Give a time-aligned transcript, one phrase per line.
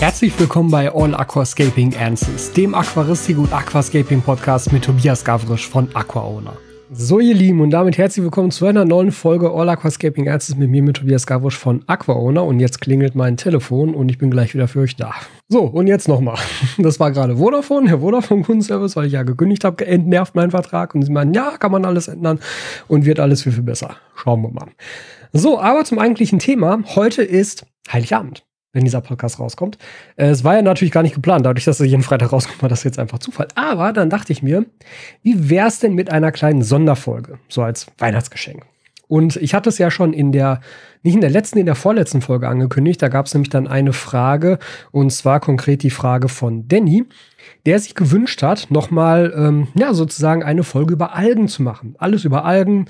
[0.00, 5.88] Herzlich willkommen bei All Aquascaping Answers, dem Aquaristik und Aquascaping Podcast mit Tobias Gavrisch von
[5.92, 6.56] AquaOwner.
[6.92, 10.70] So, ihr Lieben, und damit herzlich willkommen zu einer neuen Folge All Aquascaping Answers mit
[10.70, 12.44] mir, mit Tobias Gavrisch von AquaOwner.
[12.44, 15.14] Und jetzt klingelt mein Telefon und ich bin gleich wieder für euch da.
[15.48, 16.38] So, und jetzt nochmal.
[16.78, 20.94] Das war gerade Vodafone, der Vodafone Kundenservice, weil ich ja gekündigt habe, entnervt mein Vertrag.
[20.94, 22.38] Und sie meinen, ja, kann man alles ändern
[22.86, 23.96] und wird alles viel, viel besser.
[24.14, 24.68] Schauen wir mal.
[25.32, 26.84] So, aber zum eigentlichen Thema.
[26.94, 28.44] Heute ist Heiligabend
[28.78, 29.76] wenn dieser Podcast rauskommt.
[30.16, 32.68] Äh, es war ja natürlich gar nicht geplant, dadurch, dass er jeden Freitag rauskommt, war
[32.68, 33.48] das jetzt einfach Zufall.
[33.56, 34.64] Aber dann dachte ich mir,
[35.22, 38.64] wie wäre es denn mit einer kleinen Sonderfolge, so als Weihnachtsgeschenk?
[39.08, 40.60] Und ich hatte es ja schon in der,
[41.02, 43.02] nicht in der letzten, in der vorletzten Folge angekündigt.
[43.02, 44.58] Da gab es nämlich dann eine Frage,
[44.92, 47.04] und zwar konkret die Frage von Danny,
[47.66, 51.96] der sich gewünscht hat, nochmal, ähm, ja, sozusagen eine Folge über Algen zu machen.
[51.98, 52.84] Alles über Algen,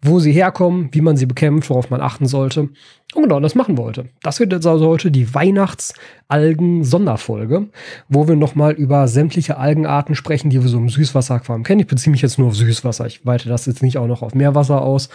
[0.00, 2.68] wo sie herkommen, wie man sie bekämpft, worauf man achten sollte.
[3.14, 4.10] Und genau das machen wollte.
[4.22, 7.68] Das wird jetzt also heute die Weihnachtsalgen-Sonderfolge,
[8.08, 11.80] wo wir nochmal über sämtliche Algenarten sprechen, die wir so im Süßwasseraquarium kennen.
[11.80, 13.06] Ich beziehe mich jetzt nur auf Süßwasser.
[13.06, 15.08] Ich weite das jetzt nicht auch noch auf Meerwasser aus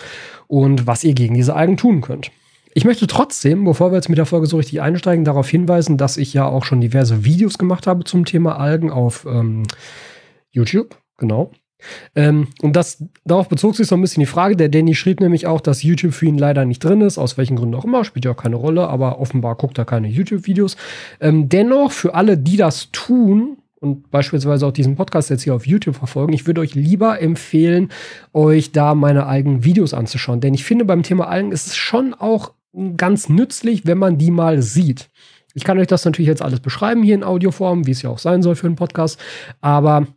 [0.47, 2.31] und was ihr gegen diese Algen tun könnt.
[2.75, 6.17] Ich möchte trotzdem, bevor wir jetzt mit der Folge so richtig einsteigen, darauf hinweisen, dass
[6.17, 9.61] ich ja auch schon diverse Videos gemacht habe zum Thema Algen auf ähm,
[10.52, 10.97] YouTube.
[11.17, 11.52] Genau.
[12.15, 14.55] Ähm, und das, darauf bezog sich so ein bisschen die Frage.
[14.55, 17.55] Der Danny schrieb nämlich auch, dass YouTube für ihn leider nicht drin ist, aus welchen
[17.55, 20.77] Gründen auch immer, spielt ja auch keine Rolle, aber offenbar guckt er keine YouTube-Videos.
[21.19, 25.67] Ähm, dennoch, für alle, die das tun, und beispielsweise auch diesen Podcast jetzt hier auf
[25.67, 27.89] YouTube verfolgen, ich würde euch lieber empfehlen,
[28.31, 30.39] euch da meine eigenen Videos anzuschauen.
[30.39, 32.53] Denn ich finde, beim Thema Algen ist es schon auch
[32.95, 35.09] ganz nützlich, wenn man die mal sieht.
[35.53, 38.19] Ich kann euch das natürlich jetzt alles beschreiben hier in Audioform, wie es ja auch
[38.19, 39.19] sein soll für einen Podcast.
[39.59, 40.07] Aber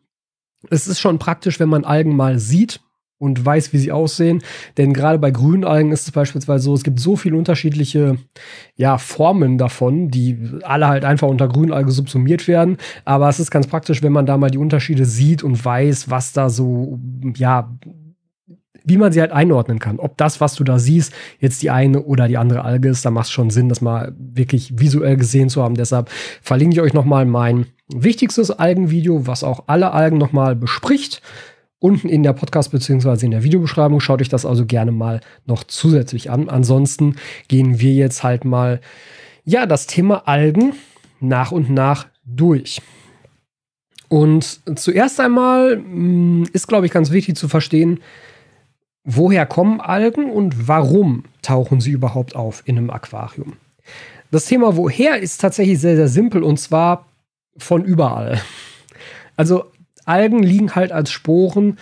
[0.70, 2.80] es ist schon praktisch, wenn man Algen mal sieht
[3.18, 4.42] und weiß, wie sie aussehen.
[4.76, 8.18] Denn gerade bei grünen Algen ist es beispielsweise so, es gibt so viele unterschiedliche
[8.76, 12.76] ja, Formen davon, die alle halt einfach unter Grünalge subsumiert werden.
[13.04, 16.32] Aber es ist ganz praktisch, wenn man da mal die Unterschiede sieht und weiß, was
[16.32, 16.98] da so,
[17.36, 17.70] ja,
[18.84, 19.98] wie man sie halt einordnen kann.
[19.98, 23.10] Ob das, was du da siehst, jetzt die eine oder die andere Alge ist, da
[23.10, 25.74] macht es schon Sinn, das mal wirklich visuell gesehen zu haben.
[25.74, 26.08] Deshalb
[26.40, 31.22] verlinke ich euch nochmal mein wichtigstes Algenvideo, was auch alle Algen nochmal bespricht.
[31.78, 33.26] Unten in der Podcast- bzw.
[33.26, 36.48] in der Videobeschreibung schaut euch das also gerne mal noch zusätzlich an.
[36.48, 37.16] Ansonsten
[37.48, 38.80] gehen wir jetzt halt mal,
[39.44, 40.72] ja, das Thema Algen
[41.20, 42.80] nach und nach durch.
[44.08, 48.00] Und zuerst einmal mm, ist, glaube ich, ganz wichtig zu verstehen,
[49.04, 53.54] woher kommen Algen und warum tauchen sie überhaupt auf in einem Aquarium.
[54.30, 57.06] Das Thema woher ist tatsächlich sehr, sehr simpel und zwar
[57.58, 58.40] von überall.
[59.36, 59.66] Also
[60.04, 61.78] Algen liegen halt als Sporen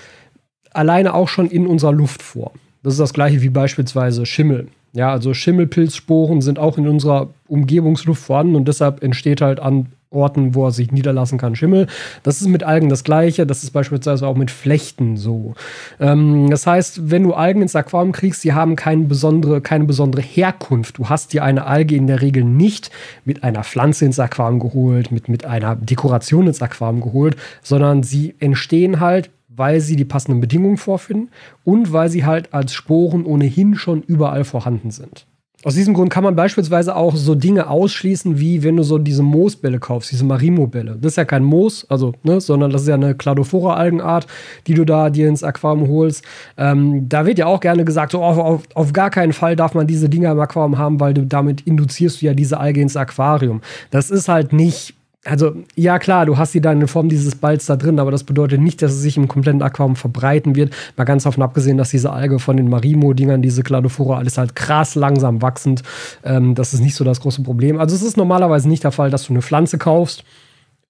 [0.73, 2.53] alleine auch schon in unserer Luft vor.
[2.83, 4.69] Das ist das gleiche wie beispielsweise Schimmel.
[4.93, 10.55] Ja, also Schimmelpilzsporen sind auch in unserer Umgebungsluft vorhanden und deshalb entsteht halt an Orten,
[10.55, 11.87] wo er sich niederlassen kann, Schimmel.
[12.23, 13.47] Das ist mit Algen das Gleiche.
[13.47, 15.55] Das ist beispielsweise auch mit Flechten so.
[16.01, 20.23] Ähm, das heißt, wenn du Algen ins Aquarium kriegst, die haben keine besondere, keine besondere
[20.23, 20.99] Herkunft.
[20.99, 22.91] Du hast dir eine Alge in der Regel nicht
[23.25, 28.35] mit einer Pflanze ins Aquarium geholt, mit, mit einer Dekoration ins Aquarium geholt, sondern sie
[28.39, 31.31] entstehen halt weil sie die passenden Bedingungen vorfinden
[31.65, 35.27] und weil sie halt als Sporen ohnehin schon überall vorhanden sind.
[35.65, 39.23] Aus diesem Grund kann man beispielsweise auch so Dinge ausschließen, wie wenn du so diese
[39.23, 40.99] Moosbälle kaufst, diese Marimo-Bälle.
[41.01, 44.27] Das ist ja kein Moos, also, ne, sondern das ist ja eine Cladophora-Algenart,
[44.67, 46.23] die du da dir ins Aquarium holst.
[46.59, 49.73] Ähm, da wird ja auch gerne gesagt, so auf, auf, auf, gar keinen Fall darf
[49.73, 52.97] man diese Dinger im Aquarium haben, weil du damit induzierst du ja diese Alge ins
[52.97, 53.63] Aquarium.
[53.91, 57.67] Das ist halt nicht also, ja klar, du hast sie dann in Form dieses Balls
[57.67, 60.75] da drin, aber das bedeutet nicht, dass es sich im kompletten Aquarium verbreiten wird.
[60.97, 64.95] Mal ganz davon abgesehen, dass diese Alge von den Marimo-Dingern, diese Cladophora, alles halt krass
[64.95, 65.83] langsam wachsend.
[66.25, 67.79] Ähm, das ist nicht so das große Problem.
[67.79, 70.25] Also, es ist normalerweise nicht der Fall, dass du eine Pflanze kaufst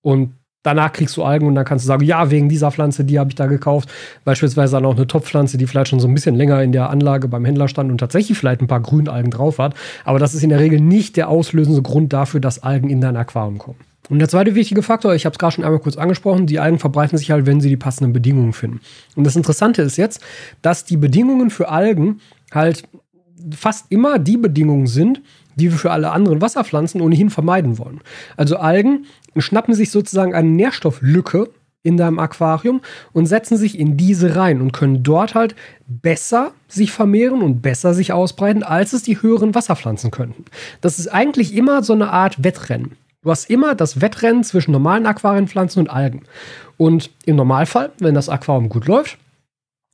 [0.03, 0.33] und
[0.65, 3.31] danach kriegst du Algen und dann kannst du sagen, ja, wegen dieser Pflanze, die habe
[3.31, 3.89] ich da gekauft.
[4.25, 7.28] Beispielsweise dann auch eine Topfpflanze, die vielleicht schon so ein bisschen länger in der Anlage
[7.28, 9.75] beim Händler stand und tatsächlich vielleicht ein paar Grünalgen drauf hat.
[10.05, 13.16] Aber das ist in der Regel nicht der auslösende Grund dafür, dass Algen in dein
[13.16, 13.78] Aquarium kommen.
[14.10, 16.78] Und der zweite wichtige Faktor, ich habe es gerade schon einmal kurz angesprochen, die Algen
[16.78, 18.80] verbreiten sich halt, wenn sie die passenden Bedingungen finden.
[19.16, 20.21] Und das Interessante ist jetzt,
[20.62, 22.21] dass die Bedingungen für Algen
[22.53, 22.84] halt
[23.54, 25.22] fast immer die Bedingungen sind,
[25.56, 28.01] die wir für alle anderen Wasserpflanzen ohnehin vermeiden wollen.
[28.36, 29.06] Also Algen
[29.36, 31.48] schnappen sich sozusagen eine Nährstofflücke
[31.83, 32.80] in deinem Aquarium
[33.12, 35.54] und setzen sich in diese rein und können dort halt
[35.86, 40.47] besser sich vermehren und besser sich ausbreiten, als es die höheren Wasserpflanzen könnten.
[40.80, 42.92] Das ist eigentlich immer so eine Art Wettrennen.
[43.24, 46.22] Du hast immer das Wettrennen zwischen normalen Aquarienpflanzen und Algen.
[46.76, 49.18] Und im Normalfall, wenn das Aquarium gut läuft,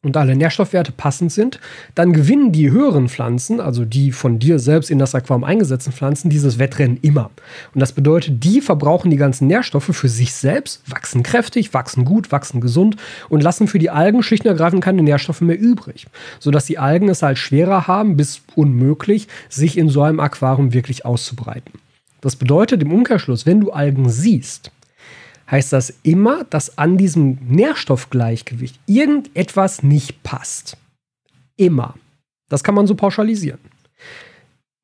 [0.02, 1.60] und alle Nährstoffwerte passend sind,
[1.94, 6.30] dann gewinnen die höheren Pflanzen, also die von dir selbst in das Aquarium eingesetzten Pflanzen,
[6.30, 7.30] dieses Wettrennen immer.
[7.74, 12.32] Und das bedeutet, die verbrauchen die ganzen Nährstoffe für sich selbst, wachsen kräftig, wachsen gut,
[12.32, 12.96] wachsen gesund
[13.28, 16.06] und lassen für die Algen schlicht und ergreifend keine Nährstoffe mehr übrig.
[16.38, 21.04] Sodass die Algen es halt schwerer haben, bis unmöglich, sich in so einem Aquarium wirklich
[21.04, 21.72] auszubreiten.
[22.20, 24.70] Das bedeutet im Umkehrschluss, wenn du Algen siehst,
[25.50, 30.76] heißt das immer, dass an diesem Nährstoffgleichgewicht irgendetwas nicht passt.
[31.56, 31.94] Immer.
[32.48, 33.58] Das kann man so pauschalisieren.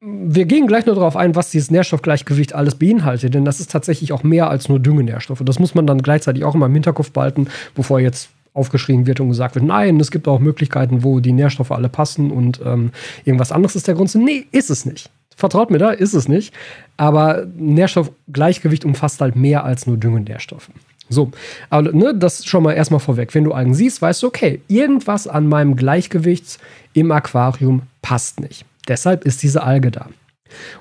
[0.01, 4.13] Wir gehen gleich nur darauf ein, was dieses Nährstoffgleichgewicht alles beinhaltet, denn das ist tatsächlich
[4.13, 5.43] auch mehr als nur Düngenährstoffe.
[5.45, 9.29] Das muss man dann gleichzeitig auch immer im Hinterkopf behalten, bevor jetzt aufgeschrien wird und
[9.29, 12.91] gesagt wird, nein, es gibt auch Möglichkeiten, wo die Nährstoffe alle passen und ähm,
[13.25, 14.15] irgendwas anderes ist der Grund.
[14.15, 15.11] Nee, ist es nicht.
[15.37, 16.53] Vertraut mir da, ist es nicht.
[16.97, 20.71] Aber Nährstoffgleichgewicht umfasst halt mehr als nur Düngenährstoffe.
[21.09, 21.31] So,
[21.71, 23.35] aber ne, das schon mal erstmal vorweg.
[23.35, 26.59] Wenn du Algen siehst, weißt du, okay, irgendwas an meinem Gleichgewicht
[26.95, 28.65] im Aquarium passt nicht.
[28.89, 30.09] Deshalb ist diese Alge da.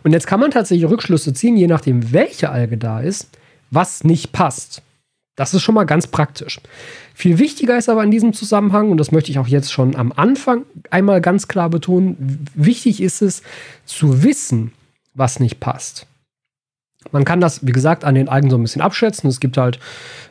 [0.03, 3.29] Und jetzt kann man tatsächlich Rückschlüsse ziehen, je nachdem, welche Alge da ist,
[3.71, 4.81] was nicht passt.
[5.35, 6.59] Das ist schon mal ganz praktisch.
[7.17, 10.11] Viel wichtiger ist aber in diesem Zusammenhang, und das möchte ich auch jetzt schon am
[10.11, 13.41] Anfang einmal ganz klar betonen, wichtig ist es
[13.85, 14.73] zu wissen,
[15.13, 16.07] was nicht passt.
[17.11, 19.29] Man kann das, wie gesagt, an den Algen so ein bisschen abschätzen.
[19.29, 19.79] Es gibt halt,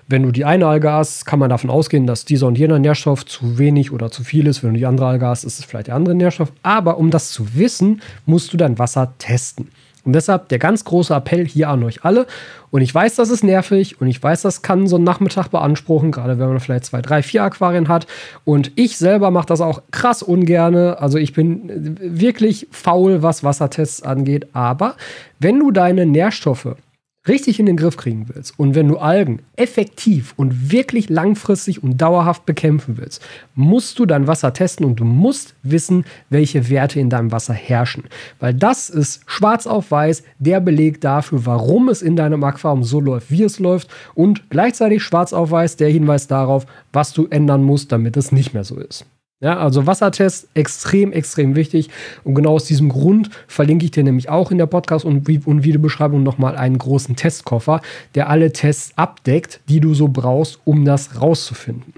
[0.08, 3.24] wenn du die eine Alge hast, kann man davon ausgehen, dass dieser und jener Nährstoff
[3.24, 4.62] zu wenig oder zu viel ist.
[4.62, 6.52] Wenn du die andere Alge hast, ist es vielleicht der andere Nährstoff.
[6.62, 9.68] Aber um das zu wissen, musst du dein Wasser testen.
[10.04, 12.26] Und deshalb der ganz große Appell hier an euch alle.
[12.70, 16.12] Und ich weiß, das ist nervig und ich weiß, das kann so einen Nachmittag beanspruchen,
[16.12, 18.06] gerade wenn man vielleicht zwei, drei, vier Aquarien hat.
[18.44, 20.98] Und ich selber mache das auch krass ungerne.
[21.00, 24.48] Also ich bin wirklich faul, was Wassertests angeht.
[24.52, 24.96] Aber
[25.38, 26.76] wenn du deine Nährstoffe
[27.26, 31.96] richtig in den Griff kriegen willst und wenn du Algen effektiv und wirklich langfristig und
[32.00, 33.22] dauerhaft bekämpfen willst,
[33.54, 38.04] musst du dein Wasser testen und du musst wissen, welche Werte in deinem Wasser herrschen.
[38.40, 43.00] Weil das ist schwarz auf weiß der Beleg dafür, warum es in deinem Aquarium so
[43.00, 47.62] läuft, wie es läuft und gleichzeitig schwarz auf weiß der Hinweis darauf, was du ändern
[47.62, 49.06] musst, damit es nicht mehr so ist.
[49.40, 51.90] Ja, also Wassertest extrem, extrem wichtig.
[52.22, 55.64] Und genau aus diesem Grund verlinke ich dir nämlich auch in der Podcast- und, und
[55.64, 57.82] Videobeschreibung nochmal einen großen Testkoffer,
[58.14, 61.92] der alle Tests abdeckt, die du so brauchst, um das rauszufinden.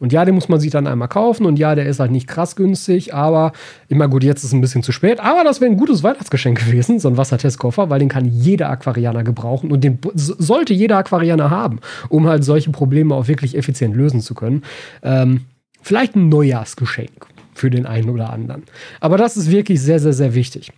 [0.00, 1.44] Und ja, den muss man sich dann einmal kaufen.
[1.44, 3.52] Und ja, der ist halt nicht krass günstig, aber
[3.88, 5.20] immer gut, jetzt ist es ein bisschen zu spät.
[5.20, 9.22] Aber das wäre ein gutes Weihnachtsgeschenk gewesen, so ein Wassertestkoffer, weil den kann jeder Aquarianer
[9.22, 14.22] gebrauchen und den sollte jeder Aquarianer haben, um halt solche Probleme auch wirklich effizient lösen
[14.22, 14.62] zu können.
[15.02, 15.42] Ähm,
[15.82, 18.62] Vielleicht ein Neujahrsgeschenk für den einen oder anderen.
[19.00, 20.72] Aber das ist wirklich sehr, sehr, sehr wichtig.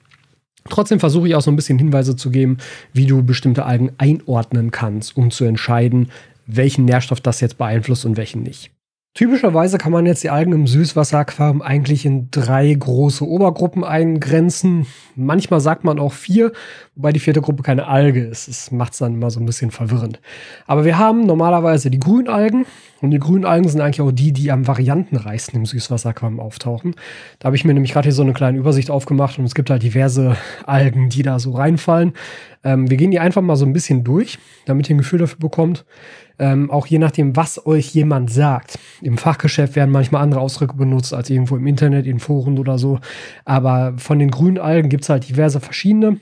[0.69, 2.59] Trotzdem versuche ich auch so ein bisschen Hinweise zu geben,
[2.93, 6.11] wie du bestimmte Algen einordnen kannst, um zu entscheiden,
[6.47, 8.71] welchen Nährstoff das jetzt beeinflusst und welchen nicht.
[9.15, 14.87] Typischerweise kann man jetzt die Algen im Süßwasseraquarium eigentlich in drei große Obergruppen eingrenzen.
[15.17, 16.53] Manchmal sagt man auch vier,
[16.95, 18.49] wobei die vierte Gruppe keine Alge ist.
[18.49, 20.23] Das macht es dann immer so ein bisschen verwirrend.
[20.67, 22.65] Aber wir haben normalerweise die Grünalgen.
[23.03, 26.95] Und die Grünalgen sind eigentlich auch die, die am variantenreichsten im Süßwasseraquarium auftauchen.
[27.39, 29.69] Da habe ich mir nämlich gerade hier so eine kleine Übersicht aufgemacht und es gibt
[29.69, 32.13] halt diverse Algen, die da so reinfallen.
[32.65, 35.39] Ähm, wir gehen die einfach mal so ein bisschen durch, damit ihr ein Gefühl dafür
[35.39, 35.85] bekommt.
[36.39, 38.79] Ähm, auch je nachdem, was euch jemand sagt.
[39.01, 42.99] Im Fachgeschäft werden manchmal andere Ausdrücke benutzt als irgendwo im Internet, in Foren oder so.
[43.45, 46.19] Aber von den grünen Algen gibt es halt diverse verschiedene.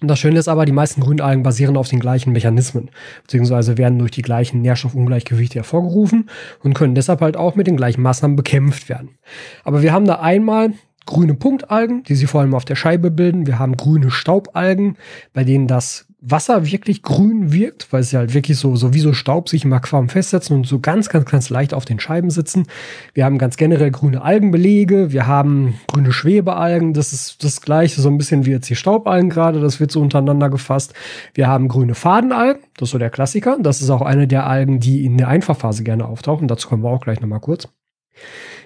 [0.00, 2.90] Und das Schöne ist aber, die meisten Grünalgen basieren auf den gleichen Mechanismen,
[3.22, 6.28] beziehungsweise werden durch die gleichen Nährstoffungleichgewichte hervorgerufen
[6.62, 9.16] und können deshalb halt auch mit den gleichen Maßnahmen bekämpft werden.
[9.62, 10.74] Aber wir haben da einmal
[11.06, 13.46] grüne Punktalgen, die sie vor allem auf der Scheibe bilden.
[13.46, 14.96] Wir haben grüne Staubalgen,
[15.32, 19.12] bei denen das Wasser wirklich grün wirkt, weil sie halt wirklich so, so wie so
[19.12, 22.66] Staub sich im Aquarium festsetzen und so ganz, ganz, ganz leicht auf den Scheiben sitzen.
[23.12, 28.08] Wir haben ganz generell grüne Algenbelege, wir haben grüne Schwebealgen, das ist das gleiche, so
[28.08, 30.94] ein bisschen wie jetzt die Staubalgen gerade, das wird so untereinander gefasst.
[31.34, 33.58] Wir haben grüne Fadenalgen, das ist so der Klassiker.
[33.60, 36.48] Das ist auch eine der Algen, die in der Einfachphase gerne auftauchen.
[36.48, 37.68] Dazu kommen wir auch gleich nochmal kurz.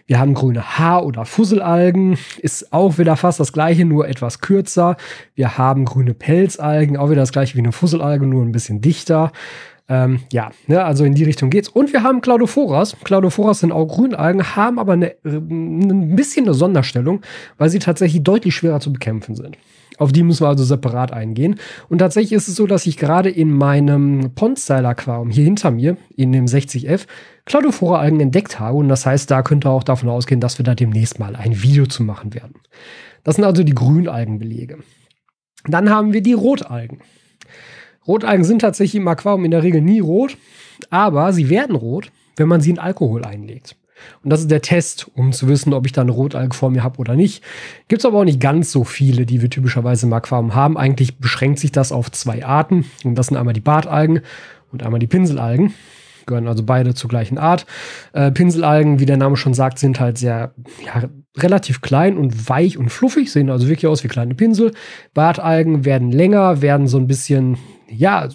[0.09, 4.97] Wir haben grüne Haar- oder Fusselalgen, ist auch wieder fast das gleiche, nur etwas kürzer.
[5.35, 9.33] Wir haben grüne Pelzalgen, auch wieder das gleiche wie eine Fusselalge, nur ein bisschen dichter.
[9.87, 11.69] Ähm, ja, ne, also in die Richtung geht's.
[11.69, 12.97] Und wir haben Claudophoras.
[13.05, 17.21] Claudophoras sind auch Grünalgen, haben aber eine, äh, ein bisschen eine Sonderstellung,
[17.59, 19.59] weil sie tatsächlich deutlich schwerer zu bekämpfen sind.
[19.99, 21.57] Auf die müssen wir also separat eingehen.
[21.89, 26.33] Und tatsächlich ist es so, dass ich gerade in meinem Pond-Style-Aquarium hier hinter mir, in
[26.33, 27.07] dem 60F,
[27.45, 28.79] Claudophora-Algen entdeckt habe.
[28.79, 31.87] Und das heißt, da könnte auch davon ausgehen, dass wir da demnächst mal ein Video
[31.87, 32.55] zu machen werden.
[33.25, 34.79] Das sind also die Grünalgenbelege.
[35.67, 37.01] Dann haben wir die Rotalgen.
[38.07, 40.39] Rotalgen sind tatsächlich im Aquarium in der Regel nie rot,
[40.89, 43.77] aber sie werden rot, wenn man sie in Alkohol einlegt.
[44.23, 46.83] Und das ist der Test, um zu wissen, ob ich da eine Rotalge vor mir
[46.83, 47.43] habe oder nicht.
[47.89, 50.77] Gibt es aber auch nicht ganz so viele, die wir typischerweise im Aquarium haben.
[50.77, 52.85] Eigentlich beschränkt sich das auf zwei Arten.
[53.05, 54.21] Und das sind einmal die Bartalgen
[54.73, 55.75] und einmal die Pinselalgen.
[56.27, 57.65] Gehören also beide zur gleichen Art.
[58.13, 60.53] Äh, Pinselalgen, wie der Name schon sagt, sind halt sehr
[60.85, 64.73] ja, relativ klein und weich und fluffig, sehen also wirklich aus wie kleine Pinsel.
[65.15, 67.57] Bartalgen werden länger, werden so ein bisschen,
[67.89, 68.29] ja,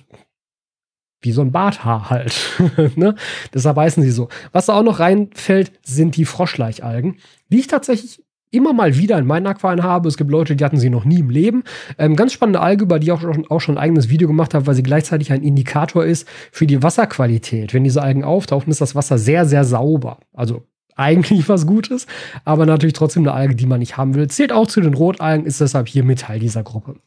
[1.24, 2.36] wie so ein Barthaar halt.
[2.96, 3.16] ne?
[3.54, 4.30] Deshalb heißen sie so.
[4.52, 7.18] Was da auch noch reinfällt, sind die Froschleichalgen,
[7.50, 10.08] die ich tatsächlich immer mal wieder in meinen Aquarien habe.
[10.08, 11.64] Es gibt Leute, die hatten sie noch nie im Leben.
[11.98, 14.54] Ähm, ganz spannende Alge, über die ich auch schon, auch schon ein eigenes Video gemacht
[14.54, 17.74] habe, weil sie gleichzeitig ein Indikator ist für die Wasserqualität.
[17.74, 20.20] Wenn diese Algen auftauchen, ist das Wasser sehr, sehr sauber.
[20.34, 20.64] Also
[20.96, 22.06] eigentlich was Gutes,
[22.46, 24.28] aber natürlich trotzdem eine Alge, die man nicht haben will.
[24.28, 26.98] Zählt auch zu den Rotalgen, ist deshalb hier mit Teil dieser Gruppe.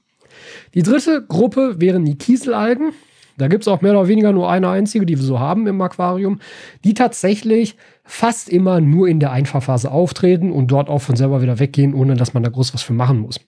[0.74, 2.92] Die dritte Gruppe wären die Kieselalgen.
[3.38, 5.80] Da gibt es auch mehr oder weniger nur eine einzige, die wir so haben im
[5.80, 6.40] Aquarium,
[6.84, 11.58] die tatsächlich fast immer nur in der Einfahrphase auftreten und dort auch von selber wieder
[11.58, 13.40] weggehen, ohne dass man da groß was für machen muss.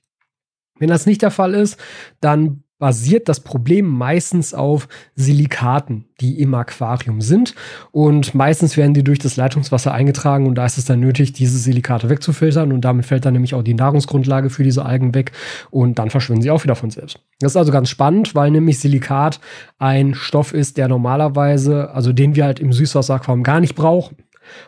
[0.79, 1.79] Wenn das nicht der Fall ist,
[2.21, 7.55] dann basiert das Problem meistens auf Silikaten, die im Aquarium sind.
[7.91, 11.59] Und meistens werden die durch das Leitungswasser eingetragen und da ist es dann nötig, diese
[11.59, 15.33] Silikate wegzufiltern und damit fällt dann nämlich auch die Nahrungsgrundlage für diese Algen weg
[15.71, 17.21] und dann verschwinden sie auch wieder von selbst.
[17.41, 19.41] Das ist also ganz spannend, weil nämlich Silikat
[19.79, 24.17] ein Stoff ist, der normalerweise, also den wir halt im Süßwasseraquarium gar nicht brauchen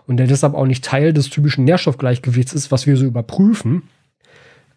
[0.06, 3.82] und der deshalb auch nicht Teil des typischen Nährstoffgleichgewichts ist, was wir so überprüfen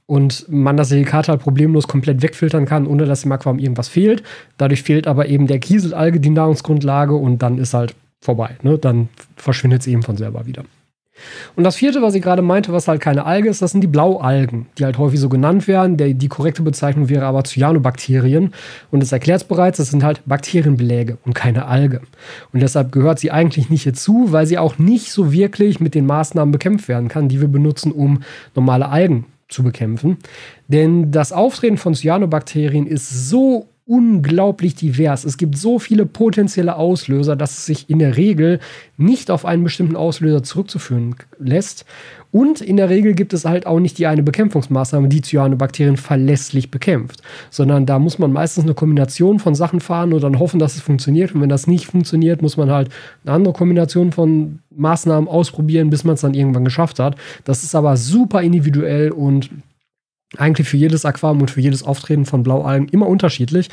[0.06, 4.24] und man das Silikat halt problemlos komplett wegfiltern kann, ohne dass im Aquarium irgendwas fehlt.
[4.58, 8.58] Dadurch fehlt aber eben der Kieselalge die Nahrungsgrundlage und dann ist halt vorbei.
[8.62, 8.78] Ne?
[8.78, 10.64] Dann verschwindet es eben von selber wieder.
[11.56, 13.88] Und das vierte, was ich gerade meinte, was halt keine Alge ist, das sind die
[13.88, 15.96] Blaualgen, die halt häufig so genannt werden.
[15.96, 18.54] Der, die korrekte Bezeichnung wäre aber Cyanobakterien.
[18.90, 22.02] Und das erklärt es bereits, das sind halt Bakterienbeläge und keine Alge.
[22.52, 26.08] Und deshalb gehört sie eigentlich nicht hierzu, weil sie auch nicht so wirklich mit den
[26.08, 28.24] Maßnahmen bekämpft werden kann, die wir benutzen, um
[28.56, 30.18] normale Algen zu bekämpfen.
[30.68, 35.26] Denn das Auftreten von Cyanobakterien ist so unglaublich divers.
[35.26, 38.60] Es gibt so viele potenzielle Auslöser, dass es sich in der Regel
[38.96, 41.86] nicht auf einen bestimmten Auslöser zurückzuführen lässt.
[42.32, 46.72] Und in der Regel gibt es halt auch nicht die eine Bekämpfungsmaßnahme, die Cyanobakterien verlässlich
[46.72, 47.22] bekämpft,
[47.52, 50.82] sondern da muss man meistens eine Kombination von Sachen fahren und dann hoffen, dass es
[50.82, 51.36] funktioniert.
[51.36, 52.90] Und wenn das nicht funktioniert, muss man halt
[53.24, 57.18] eine andere Kombination von Maßnahmen ausprobieren, bis man es dann irgendwann geschafft hat.
[57.44, 59.52] Das ist aber super individuell und
[60.38, 63.70] eigentlich für jedes Aquarium und für jedes Auftreten von Blaualgen immer unterschiedlich.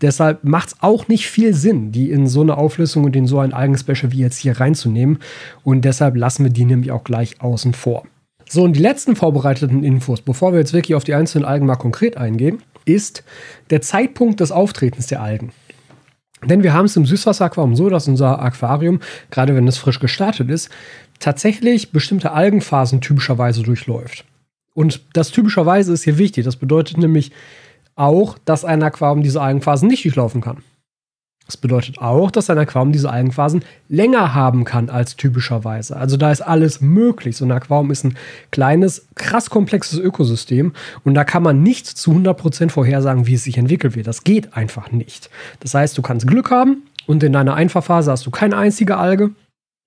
[0.00, 3.38] Deshalb macht es auch nicht viel Sinn, die in so eine Auflösung und in so
[3.38, 5.18] ein Algenspecial wie jetzt hier reinzunehmen.
[5.62, 8.04] Und deshalb lassen wir die nämlich auch gleich außen vor.
[8.48, 11.76] So, und die letzten vorbereiteten Infos, bevor wir jetzt wirklich auf die einzelnen Algen mal
[11.76, 13.24] konkret eingehen, ist
[13.70, 15.52] der Zeitpunkt des Auftretens der Algen.
[16.44, 20.50] Denn wir haben es im Süßwasseraquarium so, dass unser Aquarium, gerade wenn es frisch gestartet
[20.50, 20.68] ist,
[21.18, 24.26] tatsächlich bestimmte Algenphasen typischerweise durchläuft.
[24.74, 26.44] Und das typischerweise ist hier wichtig.
[26.44, 27.30] Das bedeutet nämlich
[27.94, 30.58] auch, dass ein Aquarium diese Algenphasen nicht durchlaufen kann.
[31.46, 35.94] Das bedeutet auch, dass ein Aquarium diese Algenphasen länger haben kann als typischerweise.
[35.94, 37.36] Also da ist alles möglich.
[37.36, 38.16] So ein Aquarium ist ein
[38.50, 40.72] kleines, krass komplexes Ökosystem
[41.04, 44.06] und da kann man nicht zu 100% vorhersagen, wie es sich entwickeln wird.
[44.06, 45.28] Das geht einfach nicht.
[45.60, 49.30] Das heißt, du kannst Glück haben und in deiner Einfahrphase hast du keine einzige Alge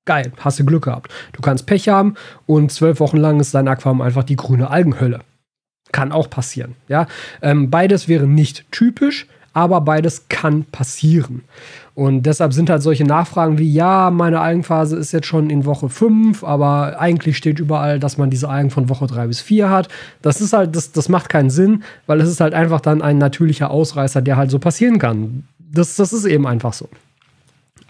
[0.07, 1.11] Geil, hast du Glück gehabt.
[1.33, 5.19] Du kannst Pech haben und zwölf Wochen lang ist dein Aquarium einfach die grüne Algenhölle.
[5.91, 6.75] Kann auch passieren.
[6.87, 7.07] Ja?
[7.41, 11.43] Ähm, beides wäre nicht typisch, aber beides kann passieren.
[11.93, 15.89] Und deshalb sind halt solche Nachfragen wie, ja, meine Algenphase ist jetzt schon in Woche
[15.89, 19.89] 5, aber eigentlich steht überall, dass man diese Algen von Woche 3 bis 4 hat.
[20.21, 23.17] Das ist halt, das, das macht keinen Sinn, weil es ist halt einfach dann ein
[23.17, 25.43] natürlicher Ausreißer, der halt so passieren kann.
[25.59, 26.87] Das, das ist eben einfach so.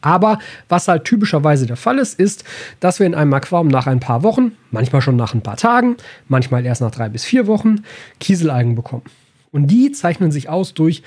[0.02, 0.40] Aber
[0.70, 2.44] was halt typischerweise der Fall ist, ist,
[2.80, 5.98] dass wir in einem Aquarium nach ein paar Wochen, manchmal schon nach ein paar Tagen,
[6.28, 7.84] manchmal erst nach drei bis vier Wochen,
[8.20, 9.04] Kieselalgen bekommen.
[9.52, 11.04] Und die zeichnen sich aus durch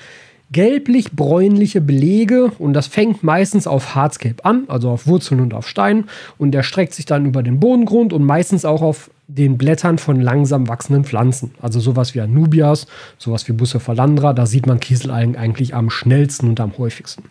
[0.53, 6.09] gelblich-bräunliche Belege und das fängt meistens auf Hardscape an, also auf Wurzeln und auf Steinen
[6.39, 10.21] und der streckt sich dann über den Bodengrund und meistens auch auf den Blättern von
[10.21, 11.53] langsam wachsenden Pflanzen.
[11.63, 16.59] Also sowas wie Anubias, sowas wie Bucephalandra, da sieht man Kieselalgen eigentlich am schnellsten und
[16.59, 17.25] am häufigsten.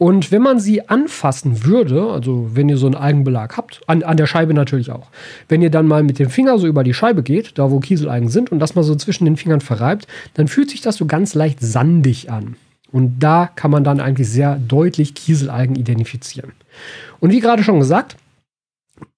[0.00, 4.16] Und wenn man sie anfassen würde, also wenn ihr so einen Algenbelag habt, an, an
[4.16, 5.08] der Scheibe natürlich auch,
[5.46, 8.30] wenn ihr dann mal mit dem Finger so über die Scheibe geht, da wo Kieselalgen
[8.30, 11.34] sind, und das mal so zwischen den Fingern verreibt, dann fühlt sich das so ganz
[11.34, 12.56] leicht sandig an.
[12.90, 16.52] Und da kann man dann eigentlich sehr deutlich Kieselalgen identifizieren.
[17.18, 18.16] Und wie gerade schon gesagt,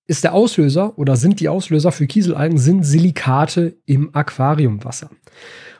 [0.08, 5.10] ist der Auslöser oder sind die Auslöser für Kieselalgen sind Silikate im Aquariumwasser.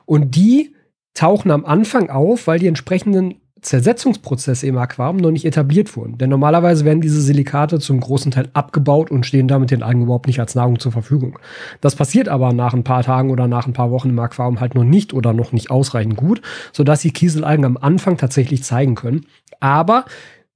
[0.07, 0.77] Und die
[1.13, 6.19] tauchen am Anfang auf, weil die entsprechenden Zersetzungsprozesse im Aquarium noch nicht etabliert wurden.
[6.19, 10.27] Denn normalerweise werden diese Silikate zum großen Teil abgebaut und stehen damit den Algen überhaupt
[10.27, 11.39] nicht als Nahrung zur Verfügung.
[11.81, 14.75] Das passiert aber nach ein paar Tagen oder nach ein paar Wochen im Aquarium halt
[14.75, 16.43] noch nicht oder noch nicht ausreichend gut,
[16.73, 19.27] sodass die Kieselalgen am Anfang tatsächlich zeigen können.
[19.61, 20.05] Aber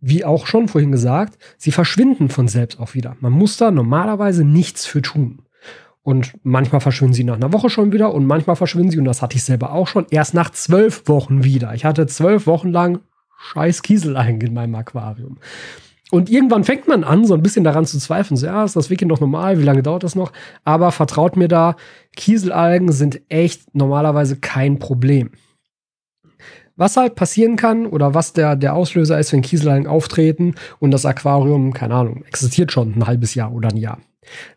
[0.00, 3.16] wie auch schon vorhin gesagt, sie verschwinden von selbst auch wieder.
[3.20, 5.45] Man muss da normalerweise nichts für tun.
[6.06, 9.22] Und manchmal verschwinden sie nach einer Woche schon wieder und manchmal verschwinden sie, und das
[9.22, 11.74] hatte ich selber auch schon, erst nach zwölf Wochen wieder.
[11.74, 13.00] Ich hatte zwölf Wochen lang
[13.40, 15.38] scheiß Kieselalgen in meinem Aquarium.
[16.12, 18.36] Und irgendwann fängt man an, so ein bisschen daran zu zweifeln.
[18.36, 19.58] So, ja, ist das wirklich noch normal?
[19.58, 20.30] Wie lange dauert das noch?
[20.62, 21.74] Aber vertraut mir da,
[22.14, 25.32] Kieselalgen sind echt normalerweise kein Problem.
[26.76, 31.04] Was halt passieren kann oder was der, der Auslöser ist, wenn Kieselalgen auftreten und das
[31.04, 33.98] Aquarium, keine Ahnung, existiert schon ein halbes Jahr oder ein Jahr.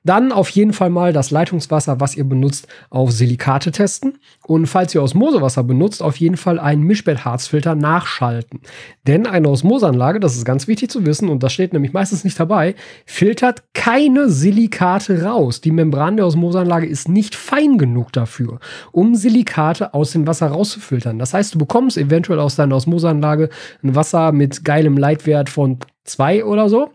[0.04, 4.20] Dann auf jeden Fall mal das Leitungswasser, was ihr benutzt, auf Silikate testen.
[4.46, 8.62] Und falls ihr Osmosewasser benutzt, auf jeden Fall einen Mischbettharzfilter nachschalten.
[9.08, 12.40] Denn eine Osmoseanlage, das ist ganz wichtig zu wissen, und das steht nämlich meistens nicht
[12.40, 15.62] dabei, filtert keine Silikate raus.
[15.62, 18.60] Die Membran der Osmoseanlage ist nicht fein genug dafür,
[18.92, 21.20] um Silikate aus dem Wasser rauszufiltern.
[21.20, 23.50] Das heißt, du bekommst eventuell aus deiner Osmoseanlage
[23.84, 26.92] ein Wasser mit geilem Leitwert von 2 oder so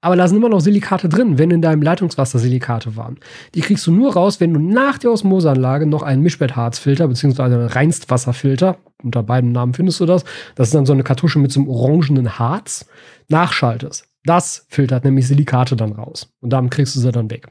[0.00, 3.18] aber da sind immer noch Silikate drin, wenn in deinem Leitungswasser Silikate waren.
[3.54, 7.68] Die kriegst du nur raus, wenn du nach der Osmoseanlage noch einen Mischbettharzfilter beziehungsweise einen
[7.68, 11.60] Reinstwasserfilter, unter beiden Namen findest du das, das ist dann so eine Kartusche mit so
[11.60, 12.86] einem orangenen Harz,
[13.28, 14.06] nachschaltest.
[14.24, 16.30] Das filtert nämlich Silikate dann raus.
[16.40, 17.48] Und damit kriegst du sie dann weg.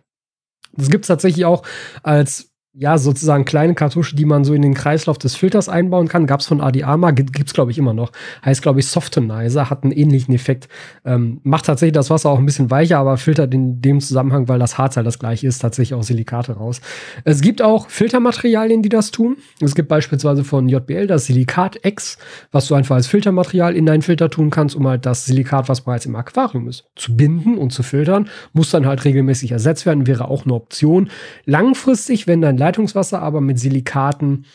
[0.73, 1.63] Das gibt es tatsächlich auch
[2.03, 2.48] als
[2.79, 6.25] ja, sozusagen kleine Kartusche, die man so in den Kreislauf des Filters einbauen kann.
[6.25, 8.13] Gab es von Adiama, gibt es glaube ich immer noch.
[8.45, 10.69] Heißt glaube ich Softenizer, hat einen ähnlichen Effekt.
[11.03, 14.59] Ähm, macht tatsächlich das Wasser auch ein bisschen weicher, aber filtert in dem Zusammenhang, weil
[14.59, 16.79] das Harz halt das gleiche ist, tatsächlich auch Silikate raus.
[17.25, 19.35] Es gibt auch Filtermaterialien, die das tun.
[19.59, 22.17] Es gibt beispielsweise von JBL das Silikat X,
[22.53, 25.81] was du einfach als Filtermaterial in deinen Filter tun kannst, um halt das Silikat, was
[25.81, 28.29] bereits im Aquarium ist, zu binden und zu filtern.
[28.53, 31.09] Muss dann halt regelmäßig ersetzt werden, wäre auch eine Option.
[31.43, 34.45] Langfristig, wenn dein Leitungswasser, aber mit Silikaten.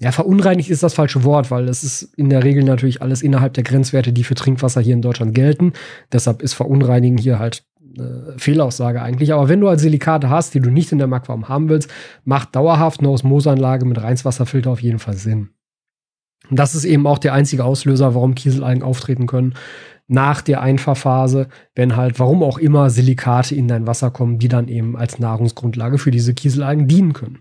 [0.00, 3.54] Ja, verunreinigt ist das falsche Wort, weil es ist in der Regel natürlich alles innerhalb
[3.54, 5.72] der Grenzwerte, die für Trinkwasser hier in Deutschland gelten.
[6.12, 7.64] Deshalb ist Verunreinigen hier halt
[7.96, 9.32] eine Fehlaussage eigentlich.
[9.32, 11.88] Aber wenn du halt Silikate hast, die du nicht in der Aquarium haben willst,
[12.24, 15.50] macht dauerhaft eine Osmoseanlage mit Reinswasserfilter auf jeden Fall Sinn.
[16.50, 19.54] Und das ist eben auch der einzige Auslöser, warum Kieselalgen auftreten können
[20.06, 24.68] nach der Einfahrphase, wenn halt, warum auch immer, Silikate in dein Wasser kommen, die dann
[24.68, 27.38] eben als Nahrungsgrundlage für diese Kieselalgen dienen können.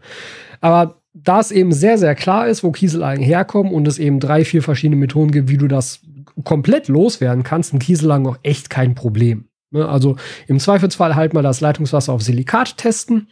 [0.62, 4.46] Aber da es eben sehr, sehr klar ist, wo Kieselalgen herkommen und es eben drei,
[4.46, 6.02] vier verschiedene Methoden gibt, wie du das
[6.44, 9.46] komplett loswerden kannst, sind Kieselalgen auch echt kein Problem.
[9.72, 9.88] Ne?
[9.88, 10.16] Also
[10.48, 13.28] im Zweifelsfall halt mal das Leitungswasser auf Silikat testen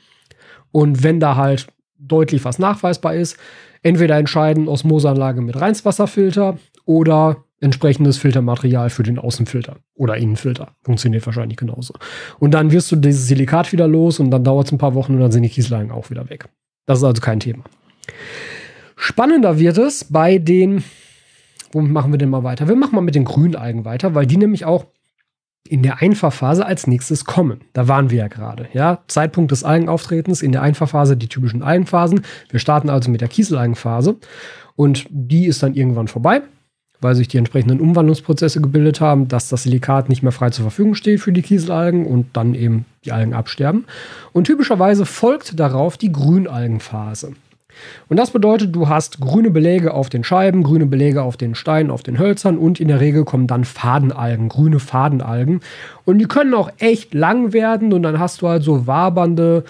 [0.72, 1.68] und wenn da halt
[1.98, 3.38] deutlich was nachweisbar ist,
[3.84, 10.76] entweder entscheiden Osmoseanlage mit Reinswasserfilter oder entsprechendes Filtermaterial für den Außenfilter oder Innenfilter.
[10.84, 11.94] Funktioniert wahrscheinlich genauso.
[12.40, 15.14] Und dann wirst du dieses Silikat wieder los und dann dauert es ein paar Wochen
[15.14, 16.50] und dann sind die Kiesleinen auch wieder weg.
[16.88, 17.64] Das ist also kein Thema.
[18.96, 20.84] Spannender wird es bei den,
[21.72, 22.68] womit machen wir denn mal weiter?
[22.68, 24.88] Wir machen mal mit den Grünalgen weiter, weil die nämlich auch
[25.70, 27.62] in der Einfahrphase als nächstes kommen.
[27.74, 28.68] Da waren wir ja gerade.
[28.74, 29.04] Ja?
[29.08, 32.22] Zeitpunkt des Algenauftretens in der Einfahrphase, die typischen Algenphasen.
[32.50, 34.18] Wir starten also mit der Kieselalgenphase
[34.76, 36.42] und die ist dann irgendwann vorbei
[37.02, 40.96] weil sich die entsprechenden Umwandlungsprozesse gebildet haben, dass das Silikat nicht mehr frei zur Verfügung
[40.96, 43.86] steht für die Kieselalgen und dann eben die Algen absterben.
[44.32, 47.34] Und typischerweise folgt darauf die Grünalgenphase.
[48.10, 51.90] Und das bedeutet, du hast grüne Beläge auf den Scheiben, grüne Beläge auf den Steinen,
[51.90, 55.62] auf den Hölzern und in der Regel kommen dann Fadenalgen, grüne Fadenalgen.
[56.06, 59.64] Und die können auch echt lang werden und dann hast du halt so wabernde,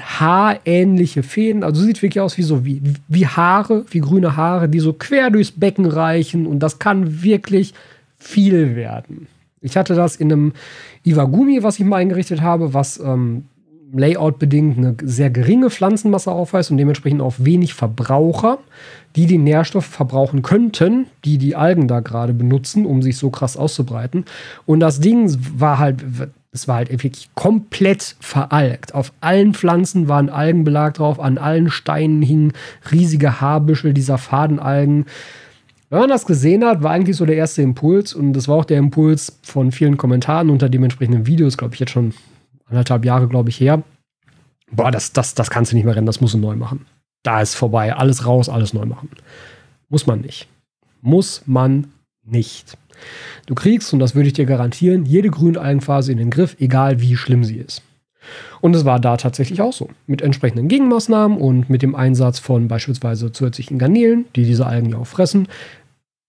[0.00, 1.62] haarähnliche Fäden.
[1.62, 5.30] Also sieht wirklich aus wie so wie, wie Haare, wie grüne Haare, die so quer
[5.30, 6.46] durchs Becken reichen.
[6.46, 7.74] Und das kann wirklich
[8.18, 9.26] viel werden.
[9.60, 10.52] Ich hatte das in einem
[11.04, 13.44] Iwagumi, was ich mal eingerichtet habe, was ähm,
[13.92, 18.58] Layout-bedingt eine sehr geringe Pflanzenmasse aufweist und dementsprechend auch wenig Verbraucher,
[19.14, 23.56] die die Nährstoffe verbrauchen könnten, die die Algen da gerade benutzen, um sich so krass
[23.56, 24.24] auszubreiten.
[24.64, 26.02] Und das Ding war halt
[26.52, 28.94] es war halt wirklich komplett veralgt.
[28.94, 32.52] Auf allen Pflanzen waren Algenbelag drauf, an allen Steinen hingen
[32.90, 35.06] riesige Haarbüschel dieser Fadenalgen.
[35.88, 38.64] Wenn man das gesehen hat, war eigentlich so der erste Impuls und das war auch
[38.66, 42.12] der Impuls von vielen Kommentaren unter dementsprechenden Videos, glaube ich, jetzt schon
[42.66, 43.82] anderthalb Jahre, glaube ich, her.
[44.70, 46.86] Boah, das, das, das kannst du nicht mehr rennen, das musst du neu machen.
[47.22, 49.10] Da ist vorbei, alles raus, alles neu machen.
[49.88, 50.48] Muss man nicht.
[51.00, 51.92] Muss man
[52.24, 52.76] nicht.
[53.46, 57.16] Du kriegst, und das würde ich dir garantieren, jede Grünalgenphase in den Griff, egal wie
[57.16, 57.82] schlimm sie ist.
[58.60, 59.88] Und es war da tatsächlich auch so.
[60.06, 64.98] Mit entsprechenden Gegenmaßnahmen und mit dem Einsatz von beispielsweise zusätzlichen Garnelen, die diese Algen ja
[64.98, 65.48] auch fressen,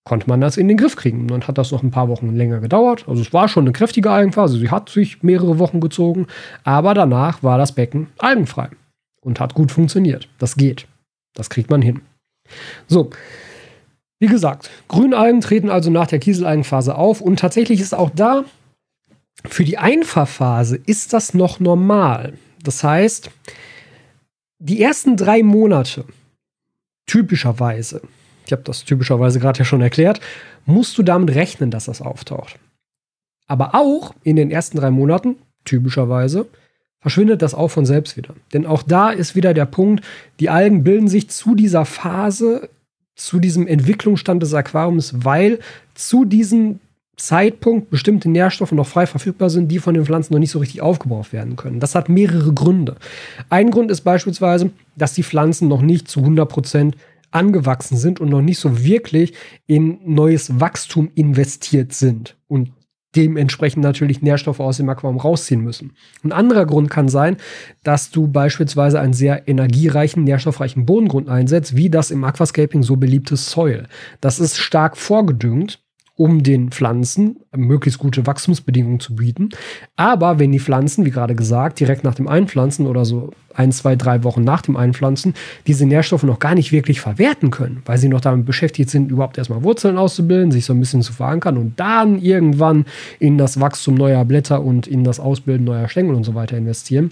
[0.04, 1.22] konnte man das in den Griff kriegen.
[1.22, 3.06] Und dann hat das noch ein paar Wochen länger gedauert.
[3.08, 4.58] Also es war schon eine kräftige Algenphase.
[4.58, 6.28] Sie hat sich mehrere Wochen gezogen.
[6.64, 8.70] Aber danach war das Becken algenfrei
[9.22, 10.28] und hat gut funktioniert.
[10.40, 10.88] Das geht.
[11.36, 12.02] Das kriegt man hin.
[12.88, 13.10] So.
[14.24, 18.46] Wie gesagt, Grünalgen treten also nach der Kieselalgenphase auf und tatsächlich ist auch da
[19.44, 22.38] für die Einfahrphase ist das noch normal.
[22.64, 23.30] Das heißt,
[24.60, 26.06] die ersten drei Monate
[27.06, 28.02] typischerweise
[28.46, 30.22] ich habe das typischerweise gerade ja schon erklärt,
[30.66, 32.58] musst du damit rechnen, dass das auftaucht.
[33.48, 36.46] Aber auch in den ersten drei Monaten, typischerweise,
[37.02, 38.36] verschwindet das auch von selbst wieder.
[38.54, 40.06] Denn auch da ist wieder der Punkt,
[40.40, 42.70] die Algen bilden sich zu dieser Phase,
[43.16, 45.60] zu diesem Entwicklungsstand des Aquariums, weil
[45.94, 46.80] zu diesem
[47.16, 50.82] Zeitpunkt bestimmte Nährstoffe noch frei verfügbar sind, die von den Pflanzen noch nicht so richtig
[50.82, 51.80] aufgebraucht werden können.
[51.80, 52.96] Das hat mehrere Gründe.
[53.50, 56.98] Ein Grund ist beispielsweise, dass die Pflanzen noch nicht zu 100 Prozent
[57.30, 59.34] angewachsen sind und noch nicht so wirklich
[59.68, 62.72] in neues Wachstum investiert sind und
[63.16, 65.94] dementsprechend natürlich Nährstoffe aus dem Aquarium rausziehen müssen.
[66.24, 67.38] Ein anderer Grund kann sein,
[67.84, 73.36] dass du beispielsweise einen sehr energiereichen, nährstoffreichen Bodengrund einsetzt, wie das im Aquascaping so beliebte
[73.36, 73.88] Soil.
[74.22, 75.83] Das ist stark vorgedüngt
[76.16, 79.50] um den Pflanzen möglichst gute Wachstumsbedingungen zu bieten.
[79.96, 83.96] Aber wenn die Pflanzen, wie gerade gesagt, direkt nach dem Einpflanzen oder so ein, zwei,
[83.96, 85.34] drei Wochen nach dem Einpflanzen
[85.66, 89.38] diese Nährstoffe noch gar nicht wirklich verwerten können, weil sie noch damit beschäftigt sind, überhaupt
[89.38, 92.86] erstmal Wurzeln auszubilden, sich so ein bisschen zu verankern und dann irgendwann
[93.20, 97.10] in das Wachstum neuer Blätter und in das Ausbilden neuer Stängel und so weiter investieren,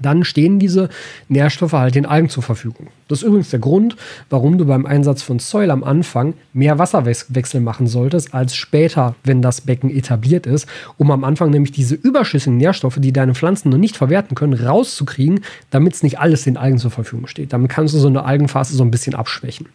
[0.00, 0.88] dann stehen diese
[1.28, 2.88] Nährstoffe halt den Algen zur Verfügung.
[3.08, 3.96] Das ist übrigens der Grund,
[4.30, 9.42] warum du beim Einsatz von Soil am Anfang mehr Wasserwechsel machen solltest als später, wenn
[9.42, 13.78] das Becken etabliert ist, um am Anfang nämlich diese überschüssigen Nährstoffe, die deine Pflanzen noch
[13.78, 17.52] nicht verwerten können, rauszukriegen, damit es nicht alles den Algen zur Verfügung steht.
[17.52, 19.68] Damit kannst du so eine Algenphase so ein bisschen abschwächen.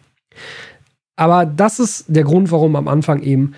[1.16, 3.54] Aber das ist der Grund, warum am Anfang eben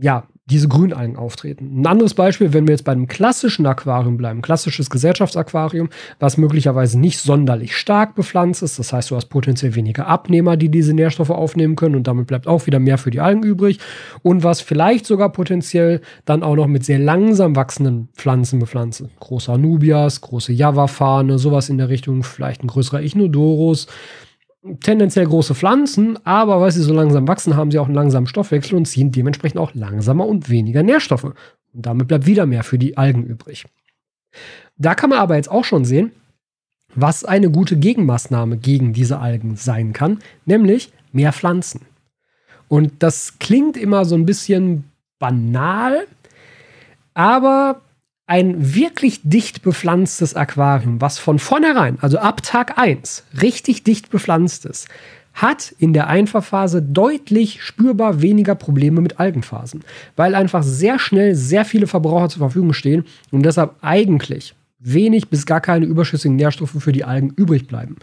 [0.00, 1.80] ja, diese Grünalgen auftreten.
[1.80, 5.88] Ein anderes Beispiel, wenn wir jetzt bei einem klassischen Aquarium bleiben, klassisches Gesellschaftsaquarium,
[6.20, 10.68] was möglicherweise nicht sonderlich stark bepflanzt ist, das heißt, du hast potenziell weniger Abnehmer, die
[10.68, 13.80] diese Nährstoffe aufnehmen können und damit bleibt auch wieder mehr für die Algen übrig
[14.22, 19.02] und was vielleicht sogar potenziell dann auch noch mit sehr langsam wachsenden Pflanzen bepflanzt.
[19.18, 23.88] Große Anubias, große Java-Fahne, sowas in der Richtung, vielleicht ein größerer Ichnodorus,
[24.80, 28.76] tendenziell große Pflanzen, aber weil sie so langsam wachsen, haben sie auch einen langsamen Stoffwechsel
[28.76, 31.24] und ziehen dementsprechend auch langsamer und weniger Nährstoffe.
[31.24, 31.34] Und
[31.72, 33.66] damit bleibt wieder mehr für die Algen übrig.
[34.76, 36.12] Da kann man aber jetzt auch schon sehen,
[36.94, 41.82] was eine gute Gegenmaßnahme gegen diese Algen sein kann, nämlich mehr Pflanzen.
[42.68, 44.84] Und das klingt immer so ein bisschen
[45.18, 46.06] banal,
[47.14, 47.82] aber
[48.26, 54.66] ein wirklich dicht bepflanztes Aquarium, was von vornherein, also ab Tag 1, richtig dicht bepflanzt
[54.66, 54.88] ist,
[55.32, 59.84] hat in der Einfahrphase deutlich spürbar weniger Probleme mit Algenphasen,
[60.16, 65.46] weil einfach sehr schnell sehr viele Verbraucher zur Verfügung stehen und deshalb eigentlich wenig bis
[65.46, 67.96] gar keine überschüssigen Nährstoffe für die Algen übrig bleiben.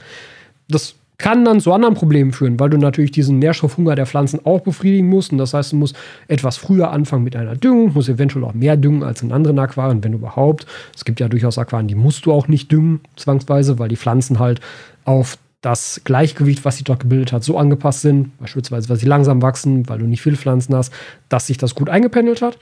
[0.70, 4.62] Das kann dann zu anderen Problemen führen, weil du natürlich diesen Nährstoffhunger der Pflanzen auch
[4.62, 5.32] befriedigen musst.
[5.32, 5.95] Und das heißt, du musst
[6.28, 10.04] etwas früher anfangen mit einer Düngung, musst eventuell auch mehr düngen als in anderen Aquarien,
[10.04, 10.65] wenn überhaupt.
[10.95, 14.39] Es gibt ja durchaus Aquarien, die musst du auch nicht düngen, zwangsweise, weil die Pflanzen
[14.39, 14.60] halt
[15.06, 19.41] auf das Gleichgewicht, was sie dort gebildet hat, so angepasst sind, beispielsweise, weil sie langsam
[19.41, 20.93] wachsen, weil du nicht viele Pflanzen hast,
[21.30, 22.58] dass sich das gut eingependelt hat.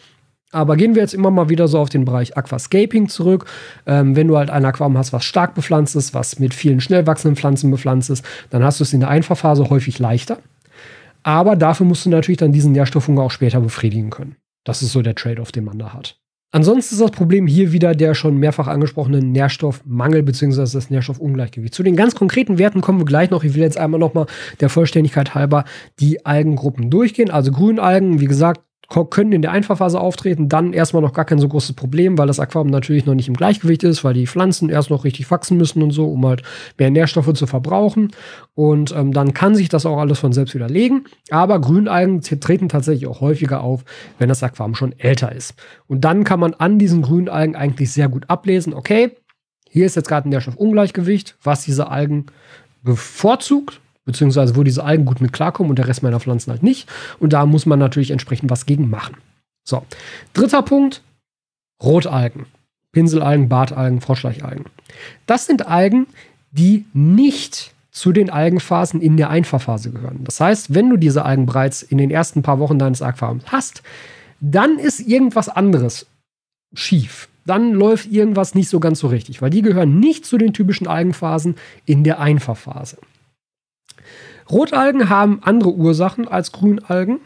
[0.52, 3.46] Aber gehen wir jetzt immer mal wieder so auf den Bereich Aquascaping zurück.
[3.86, 7.08] Ähm, wenn du halt ein Aquarium hast, was stark bepflanzt ist, was mit vielen schnell
[7.08, 10.40] wachsenden Pflanzen bepflanzt ist, dann hast du es in der Einfahrphase häufig leichter.
[11.24, 14.36] Aber dafür musst du natürlich dann diesen Nährstoffhunger auch später befriedigen können.
[14.64, 16.18] Das ist so der Trade-off, den man da hat.
[16.54, 20.66] Ansonsten ist das Problem hier wieder der schon mehrfach angesprochene Nährstoffmangel bzw.
[20.74, 21.74] das Nährstoffungleichgewicht.
[21.74, 23.46] Zu den ganz konkreten Werten kommen wir gleich noch.
[23.46, 24.26] Ich will jetzt einmal nochmal
[24.60, 25.64] der Vollständigkeit halber
[26.02, 27.32] die Algengruppen durchgehen.
[27.32, 28.62] Also Grünalgen, wie gesagt,
[29.10, 32.40] können in der Einfahrphase auftreten, dann erstmal noch gar kein so großes Problem, weil das
[32.40, 35.82] Aquarium natürlich noch nicht im Gleichgewicht ist, weil die Pflanzen erst noch richtig wachsen müssen
[35.82, 36.44] und so, um halt
[36.78, 38.12] mehr Nährstoffe zu verbrauchen.
[38.54, 41.06] Und ähm, dann kann sich das auch alles von selbst widerlegen.
[41.30, 43.86] Aber Grünalgen treten tatsächlich auch häufiger auf,
[44.20, 45.56] wenn das Aquarium schon älter ist.
[45.88, 49.12] Und dann kann man an diesen Grünalgen eigentlich sehr gut ablesen, okay,
[49.70, 52.26] hier ist jetzt gerade ein Nährstoffungleichgewicht, was diese Algen
[52.84, 56.90] bevorzugt beziehungsweise wo diese Algen gut mit klarkommen und der Rest meiner Pflanzen halt nicht.
[57.20, 59.18] Und da muss man natürlich entsprechend was gegen machen.
[59.64, 59.86] So,
[60.34, 61.02] dritter Punkt,
[61.82, 62.46] Rotalgen.
[62.92, 64.66] Pinselalgen, Bartalgen, Froschleichalgen.
[65.26, 66.08] Das sind Algen,
[66.52, 70.24] die nicht zu den Algenphasen in der Einfahrphase gehören.
[70.24, 73.84] Das heißt, wenn du diese Algen bereits in den ersten paar Wochen deines Aquariums hast,
[74.40, 76.08] dann ist irgendwas anderes
[76.74, 77.28] schief.
[77.46, 80.88] Dann läuft irgendwas nicht so ganz so richtig, weil die gehören nicht zu den typischen
[80.88, 82.98] Algenphasen in der Einfahrphase.
[84.52, 87.20] Rotalgen haben andere Ursachen als Grünalgen.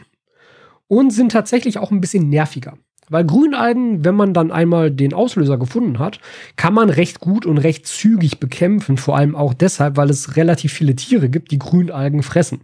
[0.87, 2.77] und sind tatsächlich auch ein bisschen nerviger.
[3.09, 6.19] Weil Grünalgen, wenn man dann einmal den Auslöser gefunden hat,
[6.57, 8.97] kann man recht gut und recht zügig bekämpfen.
[8.97, 12.61] Vor allem auch deshalb, weil es relativ viele Tiere gibt, die Grünalgen fressen.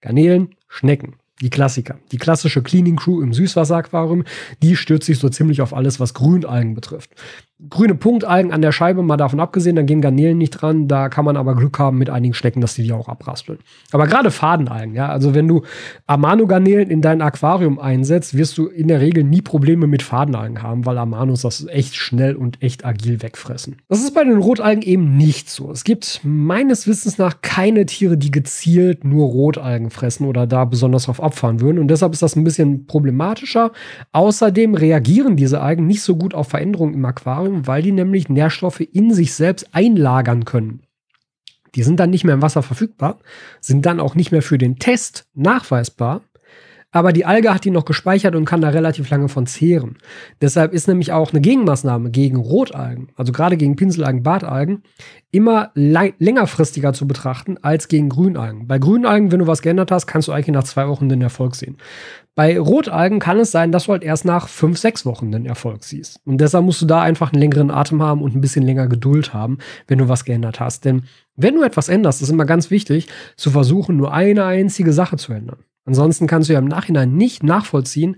[0.00, 1.14] Garnelen, Schnecken.
[1.40, 1.98] Die Klassiker.
[2.10, 4.24] Die klassische Cleaning Crew im Süßwasseraquarium,
[4.62, 7.10] die stürzt sich so ziemlich auf alles, was Grünalgen betrifft
[7.68, 10.88] grüne Punktalgen an der Scheibe, mal davon abgesehen, da gehen Garnelen nicht dran.
[10.88, 13.58] Da kann man aber Glück haben mit einigen Schnecken, dass die die auch abraspeln.
[13.92, 15.62] Aber gerade Fadenalgen, ja, also wenn du
[16.06, 20.86] Amano-Garnelen in dein Aquarium einsetzt, wirst du in der Regel nie Probleme mit Fadenalgen haben,
[20.86, 23.76] weil Amanos das echt schnell und echt agil wegfressen.
[23.88, 25.70] Das ist bei den Rotalgen eben nicht so.
[25.70, 31.04] Es gibt meines Wissens nach keine Tiere, die gezielt nur Rotalgen fressen oder da besonders
[31.04, 31.78] drauf abfahren würden.
[31.78, 33.72] Und deshalb ist das ein bisschen problematischer.
[34.12, 38.28] Außerdem reagieren diese Algen nicht so gut auf Veränderungen im Aquarium Aquarium, weil die nämlich
[38.28, 40.82] Nährstoffe in sich selbst einlagern können.
[41.74, 43.18] Die sind dann nicht mehr im Wasser verfügbar,
[43.60, 46.22] sind dann auch nicht mehr für den Test nachweisbar
[46.92, 49.96] aber die Alge hat die noch gespeichert und kann da relativ lange von zehren.
[50.40, 54.82] Deshalb ist nämlich auch eine Gegenmaßnahme gegen Rotalgen, also gerade gegen Pinselalgen, Bartalgen,
[55.30, 58.66] immer längerfristiger zu betrachten als gegen Grünalgen.
[58.66, 61.54] Bei Grünalgen, wenn du was geändert hast, kannst du eigentlich nach zwei Wochen den Erfolg
[61.54, 61.76] sehen.
[62.34, 65.84] Bei Rotalgen kann es sein, dass du halt erst nach fünf, sechs Wochen den Erfolg
[65.84, 66.20] siehst.
[66.24, 69.34] Und deshalb musst du da einfach einen längeren Atem haben und ein bisschen länger Geduld
[69.34, 70.84] haben, wenn du was geändert hast.
[70.84, 71.02] Denn
[71.36, 75.32] wenn du etwas änderst, ist immer ganz wichtig, zu versuchen, nur eine einzige Sache zu
[75.32, 75.58] ändern.
[75.84, 78.16] Ansonsten kannst du ja im Nachhinein nicht nachvollziehen,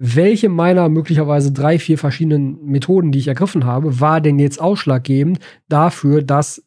[0.00, 5.40] welche meiner möglicherweise drei, vier verschiedenen Methoden, die ich ergriffen habe, war denn jetzt ausschlaggebend
[5.68, 6.62] dafür, dass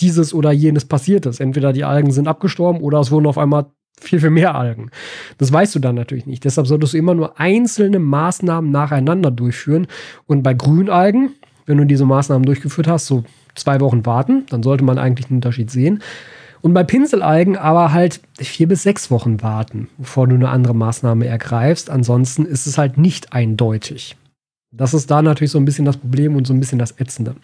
[0.00, 1.40] dieses oder jenes passiert ist.
[1.40, 3.66] Entweder die Algen sind abgestorben oder es wurden auf einmal
[3.98, 4.90] viel, viel mehr Algen.
[5.38, 6.44] Das weißt du dann natürlich nicht.
[6.44, 9.86] Deshalb solltest du immer nur einzelne Maßnahmen nacheinander durchführen.
[10.26, 11.30] Und bei Grünalgen,
[11.66, 13.24] wenn du diese Maßnahmen durchgeführt hast, so
[13.54, 16.02] zwei Wochen warten, dann sollte man eigentlich einen Unterschied sehen.
[16.66, 21.24] Und bei Pinselalgen aber halt vier bis sechs Wochen warten, bevor du eine andere Maßnahme
[21.24, 21.90] ergreifst.
[21.90, 24.16] Ansonsten ist es halt nicht eindeutig.
[24.72, 27.34] Das ist da natürlich so ein bisschen das Problem und so ein bisschen das Ätzende.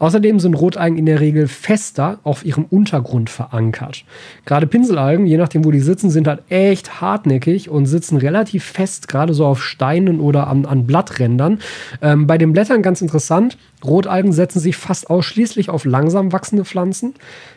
[0.00, 4.04] Außerdem sind Rotalgen in der Regel fester auf ihrem Untergrund verankert.
[4.44, 9.08] Gerade Pinselalgen, je nachdem, wo die sitzen, sind halt echt hartnäckig und sitzen relativ fest,
[9.08, 11.60] gerade so auf Steinen oder an, an Blatträndern.
[12.02, 17.14] Ähm, bei den Blättern ganz interessant, Rotalgen setzen sich fast ausschließlich auf langsam wachsende Pflanzen.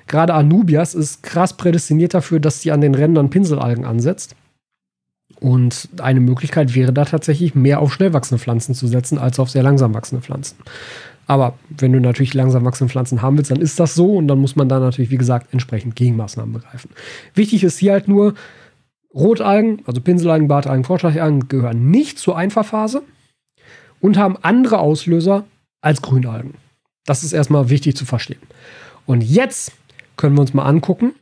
[0.07, 4.35] Gerade Anubias ist krass prädestiniert dafür, dass sie an den Rändern Pinselalgen ansetzt.
[5.39, 9.49] Und eine Möglichkeit wäre da tatsächlich mehr auf schnell wachsende Pflanzen zu setzen, als auf
[9.49, 10.57] sehr langsam wachsende Pflanzen.
[11.27, 14.39] Aber wenn du natürlich langsam wachsende Pflanzen haben willst, dann ist das so und dann
[14.39, 16.89] muss man da natürlich, wie gesagt, entsprechend Gegenmaßnahmen begreifen.
[17.33, 18.33] Wichtig ist hier halt nur,
[19.13, 23.03] Rotalgen, also Pinselalgen, Bartalgen, Vorschlagjalgen gehören nicht zur Einfahrphase
[23.99, 25.45] und haben andere Auslöser
[25.81, 26.55] als Grünalgen.
[27.05, 28.41] Das ist erstmal wichtig zu verstehen.
[29.05, 29.71] Und jetzt
[30.17, 31.13] können wir uns mal angucken,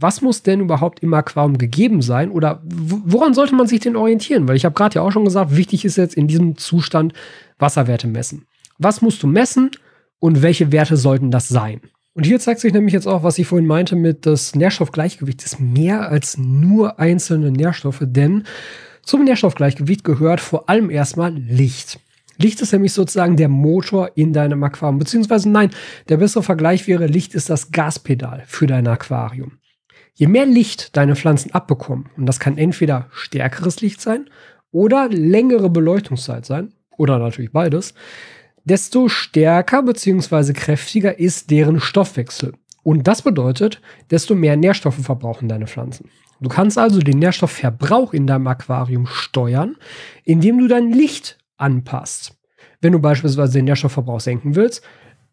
[0.00, 4.48] was muss denn überhaupt im Aquarium gegeben sein oder woran sollte man sich denn orientieren?
[4.48, 7.12] Weil ich habe gerade ja auch schon gesagt, wichtig ist jetzt in diesem Zustand
[7.58, 8.46] Wasserwerte messen.
[8.78, 9.70] Was musst du messen
[10.18, 11.82] und welche Werte sollten das sein?
[12.14, 15.60] Und hier zeigt sich nämlich jetzt auch, was ich vorhin meinte mit das Nährstoffgleichgewicht ist
[15.60, 18.44] mehr als nur einzelne Nährstoffe, denn
[19.02, 22.00] zum Nährstoffgleichgewicht gehört vor allem erstmal Licht.
[22.36, 24.98] Licht ist nämlich sozusagen der Motor in deinem Aquarium.
[24.98, 25.70] Beziehungsweise nein,
[26.08, 29.59] der bessere Vergleich wäre, Licht ist das Gaspedal für dein Aquarium.
[30.14, 34.28] Je mehr Licht deine Pflanzen abbekommen, und das kann entweder stärkeres Licht sein
[34.70, 37.94] oder längere Beleuchtungszeit sein, oder natürlich beides,
[38.64, 40.52] desto stärker bzw.
[40.52, 42.52] kräftiger ist deren Stoffwechsel.
[42.82, 46.10] Und das bedeutet, desto mehr Nährstoffe verbrauchen deine Pflanzen.
[46.40, 49.76] Du kannst also den Nährstoffverbrauch in deinem Aquarium steuern,
[50.24, 52.38] indem du dein Licht anpasst.
[52.80, 54.82] Wenn du beispielsweise den Nährstoffverbrauch senken willst,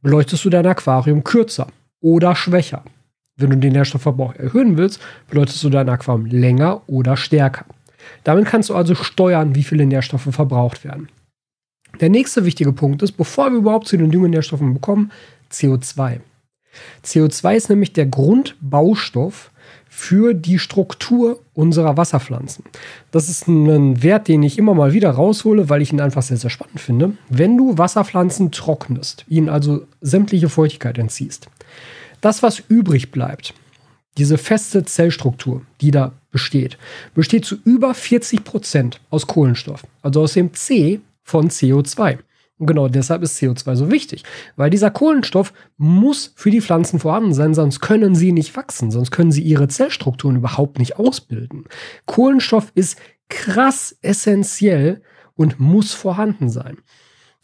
[0.01, 1.67] beleuchtest du dein Aquarium kürzer
[2.01, 2.83] oder schwächer.
[3.37, 7.65] Wenn du den Nährstoffverbrauch erhöhen willst, beleuchtest du dein Aquarium länger oder stärker.
[8.23, 11.09] Damit kannst du also steuern, wie viele Nährstoffe verbraucht werden.
[11.99, 15.11] Der nächste wichtige Punkt ist, bevor wir überhaupt zu den Düngenährstoffen bekommen,
[15.51, 16.19] CO2.
[17.03, 19.51] CO2 ist nämlich der Grundbaustoff
[19.89, 22.65] für die Struktur unserer Wasserpflanzen.
[23.11, 26.37] Das ist ein Wert, den ich immer mal wieder raushole, weil ich ihn einfach sehr,
[26.37, 27.13] sehr spannend finde.
[27.29, 31.49] Wenn du Wasserpflanzen trocknest, ihnen also sämtliche Feuchtigkeit entziehst,
[32.21, 33.53] das, was übrig bleibt,
[34.17, 36.77] diese feste Zellstruktur, die da besteht,
[37.13, 42.19] besteht zu über 40 Prozent aus Kohlenstoff, also aus dem C von CO2.
[42.59, 44.23] Und genau deshalb ist CO2 so wichtig,
[44.55, 49.11] weil dieser Kohlenstoff muss für die Pflanzen vorhanden sein, sonst können sie nicht wachsen, sonst
[49.11, 51.65] können sie ihre Zellstrukturen überhaupt nicht ausbilden.
[52.07, 52.97] Kohlenstoff ist
[53.29, 55.03] krass essentiell
[55.35, 56.77] und muss vorhanden sein.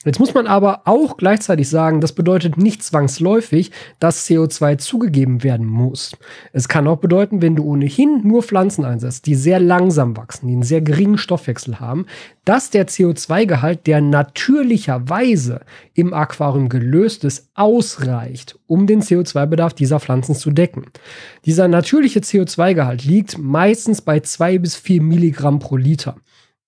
[0.05, 5.65] Jetzt muss man aber auch gleichzeitig sagen, das bedeutet nicht zwangsläufig, dass CO2 zugegeben werden
[5.65, 6.17] muss.
[6.51, 10.53] Es kann auch bedeuten, wenn du ohnehin nur Pflanzen einsetzt, die sehr langsam wachsen, die
[10.53, 12.05] einen sehr geringen Stoffwechsel haben,
[12.43, 15.61] dass der CO2-Gehalt, der natürlicherweise
[15.93, 20.85] im Aquarium gelöst ist, ausreicht, um den CO2-Bedarf dieser Pflanzen zu decken.
[21.45, 26.17] Dieser natürliche CO2-Gehalt liegt meistens bei zwei bis vier Milligramm pro Liter.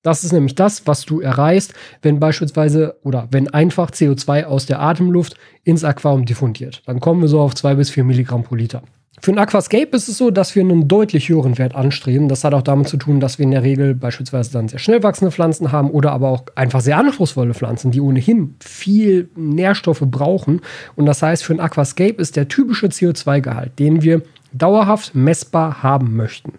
[0.06, 4.80] Das ist nämlich das, was du erreichst, wenn beispielsweise oder wenn einfach CO2 aus der
[4.80, 6.84] Atemluft ins Aquarium diffundiert.
[6.86, 8.84] Dann kommen wir so auf zwei bis vier Milligramm pro Liter.
[9.20, 12.30] Für ein Aquascape ist es so, dass wir einen deutlich höheren Wert anstreben.
[12.30, 15.02] Das hat auch damit zu tun, dass wir in der Regel beispielsweise dann sehr schnell
[15.02, 20.62] wachsende Pflanzen haben oder aber auch einfach sehr anspruchsvolle Pflanzen, die ohnehin viel Nährstoffe brauchen.
[20.96, 24.22] Und das heißt, für ein Aquascape ist der typische CO2-Gehalt, den wir
[24.54, 26.54] dauerhaft messbar haben möchten,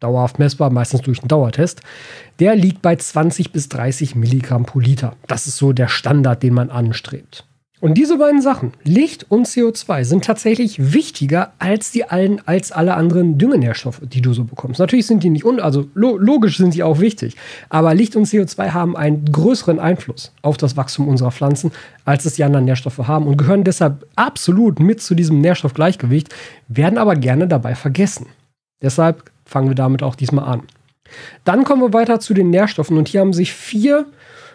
[0.00, 1.80] dauerhaft messbar, meistens durch einen Dauertest,
[2.38, 5.16] der liegt bei 20 bis 30 Milligramm pro Liter.
[5.26, 7.44] Das ist so der Standard, den man anstrebt.
[7.80, 12.94] Und diese beiden Sachen, Licht und CO2, sind tatsächlich wichtiger als die allen, als alle
[12.94, 14.80] anderen Düngenährstoffe, die du so bekommst.
[14.80, 17.36] Natürlich sind die nicht un, also lo logisch sind sie auch wichtig,
[17.68, 21.70] aber Licht und CO2 haben einen größeren Einfluss auf das Wachstum unserer Pflanzen,
[22.04, 26.34] als es die anderen Nährstoffe haben und gehören deshalb absolut mit zu diesem Nährstoffgleichgewicht,
[26.66, 28.26] werden aber gerne dabei vergessen.
[28.82, 30.62] Deshalb fangen wir damit auch diesmal an.
[31.44, 34.06] Dann kommen wir weiter zu den Nährstoffen und hier haben sich vier,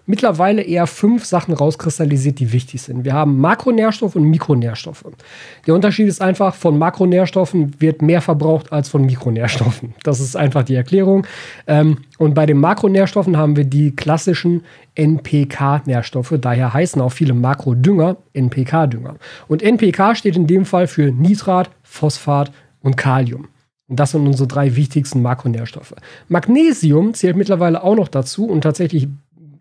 [0.05, 3.05] mittlerweile eher fünf Sachen rauskristallisiert, die wichtig sind.
[3.05, 5.05] Wir haben Makronährstoffe und Mikronährstoffe.
[5.65, 9.95] Der Unterschied ist einfach, von Makronährstoffen wird mehr verbraucht als von Mikronährstoffen.
[10.03, 11.25] Das ist einfach die Erklärung.
[11.65, 16.35] Ähm, und bei den Makronährstoffen haben wir die klassischen NPK-Nährstoffe.
[16.39, 19.15] Daher heißen auch viele Makrodünger NPK-Dünger.
[19.47, 22.51] Und NPK steht in dem Fall für Nitrat, Phosphat
[22.81, 23.47] und Kalium.
[23.89, 25.93] Und das sind unsere drei wichtigsten Makronährstoffe.
[26.29, 29.07] Magnesium zählt mittlerweile auch noch dazu und tatsächlich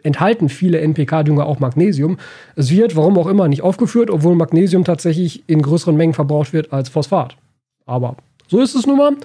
[0.02, 2.18] enthalten viele NPK-Dünger auch Magnesium.
[2.56, 6.72] Es wird, warum auch immer, nicht aufgeführt, obwohl Magnesium tatsächlich in größeren Mengen verbraucht wird
[6.72, 7.36] als Phosphat.
[7.86, 8.16] Aber
[8.48, 9.16] so ist es nun mal.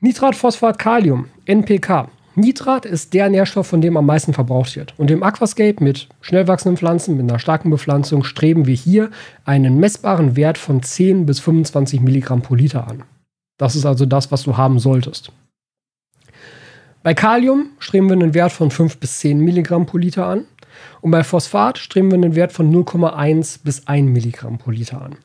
[0.00, 2.08] Nitrat, Phosphat, Kalium, NPK.
[2.34, 4.92] Nitrat ist der Nährstoff, von dem am meisten verbraucht wird.
[4.98, 9.10] Und im Aquascape mit schnell wachsenden Pflanzen, mit einer starken Bepflanzung, streben wir hier
[9.46, 13.04] einen messbaren Wert von 10 bis 25 Milligramm pro Liter an.
[13.56, 15.32] Das ist also das, was du haben solltest.
[17.02, 20.44] Bei Kalium streben wir einen Wert von 5 bis 10 Milligramm pro Liter an.
[21.00, 25.16] Und bei Phosphat streben wir einen Wert von 0,1 bis 1 Milligramm pro Liter an.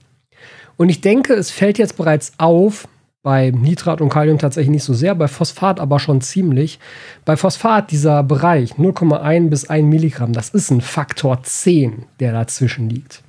[0.77, 2.87] Und ich denke, es fällt jetzt bereits auf,
[3.23, 6.79] bei Nitrat und Kalium tatsächlich nicht so sehr, bei Phosphat aber schon ziemlich.
[7.23, 12.89] Bei Phosphat dieser Bereich 0,1 bis 1 Milligramm, das ist ein Faktor 10, der dazwischen
[12.89, 13.23] liegt.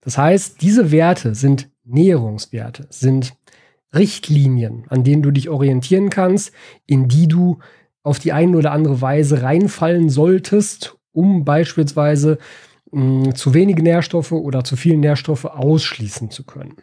[0.00, 3.34] Das heißt, diese Werte sind Näherungswerte, sind
[3.94, 6.52] Richtlinien, an denen du dich orientieren kannst,
[6.86, 7.58] in die du
[8.02, 12.38] auf die eine oder andere Weise reinfallen solltest, um beispielsweise
[12.92, 16.76] mh, hm, zu wenige Nährstoffe oder zu viele Nährstoffe ausschließen zu können.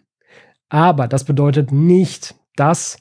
[0.69, 2.97] Aber das bedeutet nicht, dass,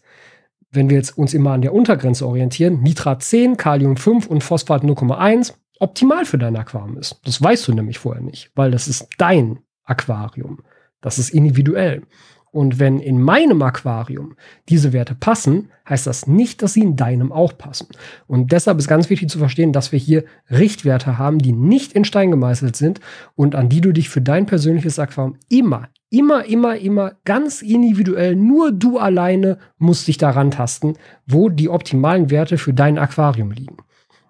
[0.70, 4.83] wenn wir jetzt uns immer an der Untergrenze orientieren, Nitrat 10, Kalium 5 und Phosphat
[4.83, 7.20] 0,1 optimal für dein Aquarium ist.
[7.25, 10.59] Das weißt du nämlich vorher nicht, weil das ist dein Aquarium.
[11.01, 12.03] Das ist individuell.
[12.52, 14.34] Und wenn in meinem Aquarium
[14.68, 17.88] diese Werte passen, heißt das nicht, dass sie in deinem auch passen.
[18.26, 22.04] Und deshalb ist ganz wichtig zu verstehen, dass wir hier Richtwerte haben, die nicht in
[22.04, 23.00] Stein gemeißelt sind
[23.36, 28.34] und an die du dich für dein persönliches Aquarium immer, immer, immer, immer ganz individuell,
[28.34, 30.94] nur du alleine musst dich daran tasten,
[31.26, 33.76] wo die optimalen Werte für dein Aquarium liegen.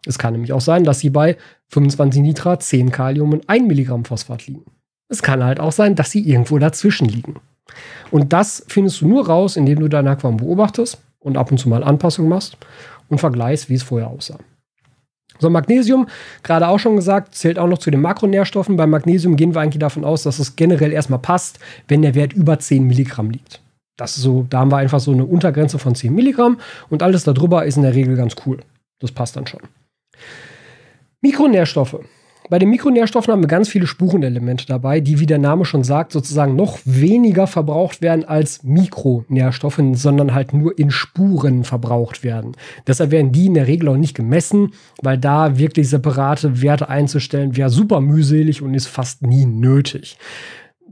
[0.06, 1.36] Es kann nämlich auch sein, dass sie bei
[1.68, 4.64] 25 Nitrat, 10 Kalium und 1 Milligramm Phosphat liegen.
[5.08, 7.40] Es kann halt auch sein, dass sie irgendwo dazwischen liegen.
[8.10, 11.68] Und das findest du nur raus, indem du dein Aquarium beobachtest und ab und zu
[11.68, 12.56] mal Anpassungen machst
[13.08, 14.38] und vergleichst, wie es vorher aussah.
[15.38, 16.06] So, Magnesium,
[16.42, 18.76] gerade auch schon gesagt, zählt auch noch zu den Makronährstoffen.
[18.76, 22.34] Beim Magnesium gehen wir eigentlich davon aus, dass es generell erstmal passt, wenn der Wert
[22.34, 23.62] über 10 Milligramm liegt.
[23.96, 27.24] Das ist so, da haben wir einfach so eine Untergrenze von 10 Milligramm und alles
[27.24, 28.60] darüber ist in der Regel ganz cool.
[28.98, 29.60] Das passt dann schon.
[31.22, 32.00] Mikronährstoffe
[32.50, 36.10] bei den Mikronährstoffen haben wir ganz viele Spurenelemente dabei, die, wie der Name schon sagt,
[36.10, 42.56] sozusagen noch weniger verbraucht werden als Mikronährstoffe, sondern halt nur in Spuren verbraucht werden.
[42.88, 47.56] Deshalb werden die in der Regel auch nicht gemessen, weil da wirklich separate Werte einzustellen
[47.56, 50.18] wäre super mühselig und ist fast nie nötig.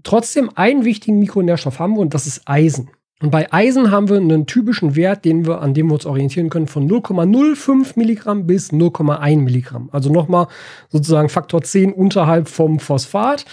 [0.05, 2.89] Trotzdem einen wichtigen Mikronährstoff haben wir und das ist Eisen.
[3.21, 6.51] Und bei Eisen haben wir einen typischen Wert, den wir, an dem wir uns orientieren
[6.51, 9.89] können, von 0,05 Milligramm bis 0,1 Milligramm.
[9.91, 10.47] Also nochmal
[10.89, 13.45] sozusagen Faktor 10 unterhalb vom Phosphat.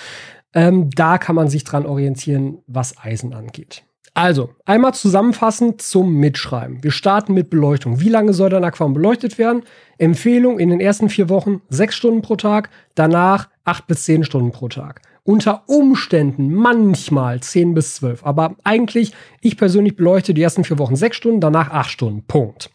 [0.54, 3.84] Ähm, da kann man sich dran orientieren, was Eisen angeht.
[4.14, 6.82] Also, einmal zusammenfassend zum Mitschreiben.
[6.82, 8.00] Wir starten mit Beleuchtung.
[8.00, 9.64] Wie lange soll dein Aquarium beleuchtet werden?
[9.98, 14.54] Empfehlung in den ersten vier Wochen sechs Stunden pro Tag, danach acht bis zehn Stunden
[14.54, 15.02] pro Tag.
[15.28, 18.24] Unter Umständen manchmal zehn bis zwölf.
[18.24, 19.12] Aber eigentlich,
[19.42, 22.24] ich persönlich beleuchte die ersten vier Wochen sechs Stunden, danach acht Stunden.
[22.28, 22.70] Punkt.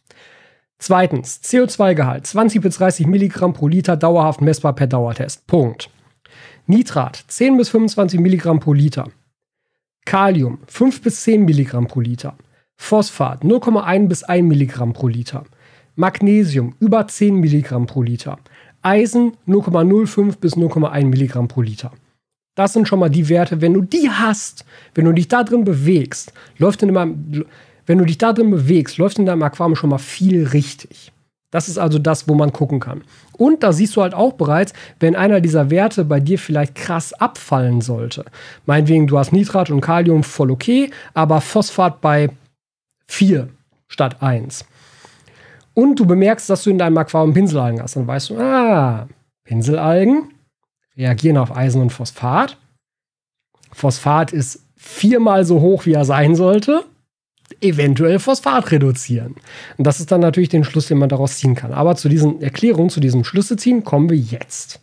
[0.79, 5.47] Zweitens, CO2-Gehalt 20 bis 30 Milligramm pro Liter dauerhaft messbar per Dauertest.
[5.47, 5.91] Punkt.
[6.67, 9.09] Nitrat 10 bis 25 Milligramm pro Liter.
[10.05, 12.37] Kalium 5 bis 10 Milligramm pro Liter.
[12.77, 15.45] Phosphat 0,1 bis 1 Milligramm pro Liter.
[15.95, 18.39] Magnesium über 10 Milligramm pro Liter.
[18.83, 21.93] Eisen 0,05 bis 0,1 Milligramm pro Liter.
[22.55, 23.61] Das sind schon mal die Werte.
[23.61, 27.47] Wenn du die hast, wenn du dich da drin bewegst, läuft in deinem,
[27.87, 31.13] wenn du dich da drin bewegst, läuft in deinem Aquarium schon mal viel richtig.
[31.51, 33.03] Das ist also das, wo man gucken kann.
[33.33, 37.13] Und da siehst du halt auch bereits, wenn einer dieser Werte bei dir vielleicht krass
[37.13, 38.25] abfallen sollte.
[38.67, 42.31] Meinetwegen, du hast Nitrat und Kalium voll okay, aber Phosphat bei
[43.09, 43.49] 4
[43.89, 44.65] statt 1.
[45.75, 47.97] Und du bemerkst, dass du in deinem Aquarium Pinselalgen hast.
[47.97, 49.09] Dann weißt du, ah,
[49.45, 50.29] Pinselalgen
[51.01, 52.57] reagieren auf Eisen und Phosphat.
[53.73, 56.85] Phosphat ist viermal so hoch, wie er sein sollte
[57.61, 59.35] eventuell Phosphat reduzieren.
[59.77, 61.73] Und das ist dann natürlich den Schluss, den man daraus ziehen kann.
[61.73, 64.81] Aber zu diesen Erklärungen, zu diesem Schlüsse ziehen, kommen wir jetzt.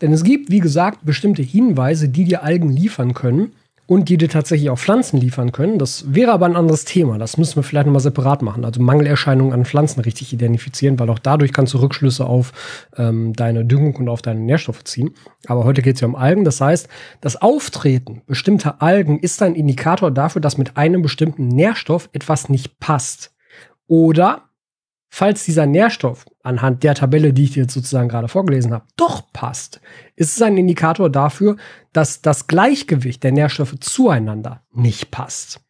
[0.00, 3.52] Denn es gibt, wie gesagt, bestimmte Hinweise, die dir Algen liefern können,
[3.88, 5.78] und die dir tatsächlich auch Pflanzen liefern können.
[5.78, 7.16] Das wäre aber ein anderes Thema.
[7.16, 8.66] Das müssen wir vielleicht nochmal separat machen.
[8.66, 12.52] Also Mangelerscheinungen an Pflanzen richtig identifizieren, weil auch dadurch kannst du Rückschlüsse auf
[12.98, 15.14] ähm, deine Düngung und auf deine Nährstoffe ziehen.
[15.46, 16.44] Aber heute geht es ja um Algen.
[16.44, 16.86] Das heißt,
[17.22, 22.78] das Auftreten bestimmter Algen ist ein Indikator dafür, dass mit einem bestimmten Nährstoff etwas nicht
[22.80, 23.32] passt.
[23.86, 24.47] Oder
[25.08, 29.32] falls dieser Nährstoff anhand der Tabelle, die ich dir jetzt sozusagen gerade vorgelesen habe, doch
[29.32, 29.80] passt,
[30.16, 31.56] ist es ein Indikator dafür,
[31.92, 35.60] dass das Gleichgewicht der Nährstoffe zueinander nicht passt.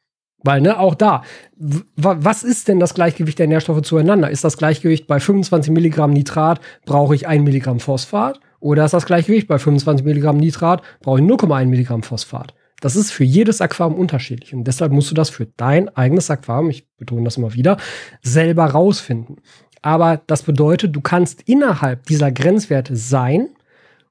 [0.45, 1.23] Weil, ne, auch da,
[1.57, 4.31] was ist denn das Gleichgewicht der Nährstoffe zueinander?
[4.31, 8.39] Ist das Gleichgewicht bei 25 Milligramm Nitrat, brauche ich 1 Milligramm Phosphat?
[8.61, 12.55] Oder ist das Gleichgewicht bei 25 Milligramm Nitrat, brauche ich 0,1 Milligramm Phosphat?
[12.81, 14.55] Das ist für jedes Aquarium unterschiedlich.
[14.55, 17.77] Und deshalb musst du das für dein eigenes Aquarium, ich betone das immer wieder,
[18.23, 19.37] selber rausfinden.
[19.83, 23.51] Aber das bedeutet, du kannst innerhalb dieser Grenzwerte sein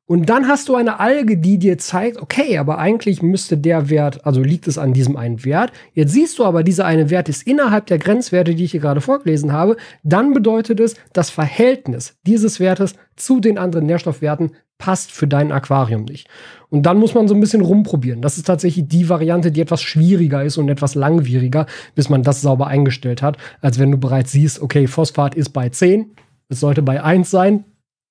[0.08, 4.26] und dann hast du eine Alge, die dir zeigt, okay, aber eigentlich müsste der Wert,
[4.26, 5.74] also liegt es an diesem einen Wert.
[5.94, 9.02] Jetzt siehst du aber, dieser eine Wert ist innerhalb der Grenzwerte, die ich hier gerade
[9.02, 9.76] vorgelesen habe.
[10.04, 16.06] Dann bedeutet es, das Verhältnis dieses Wertes zu den anderen Nährstoffwerten passt für dein Aquarium
[16.06, 16.30] nicht.
[16.70, 18.22] Und dann muss man so ein bisschen rumprobieren.
[18.22, 22.42] Das ist tatsächlich die Variante, die etwas schwieriger ist und etwas langwieriger, bis man das
[22.42, 26.12] sauber eingestellt hat, als wenn du bereits siehst, okay, Phosphat ist bei 10,
[26.48, 27.66] es sollte bei 1 sein,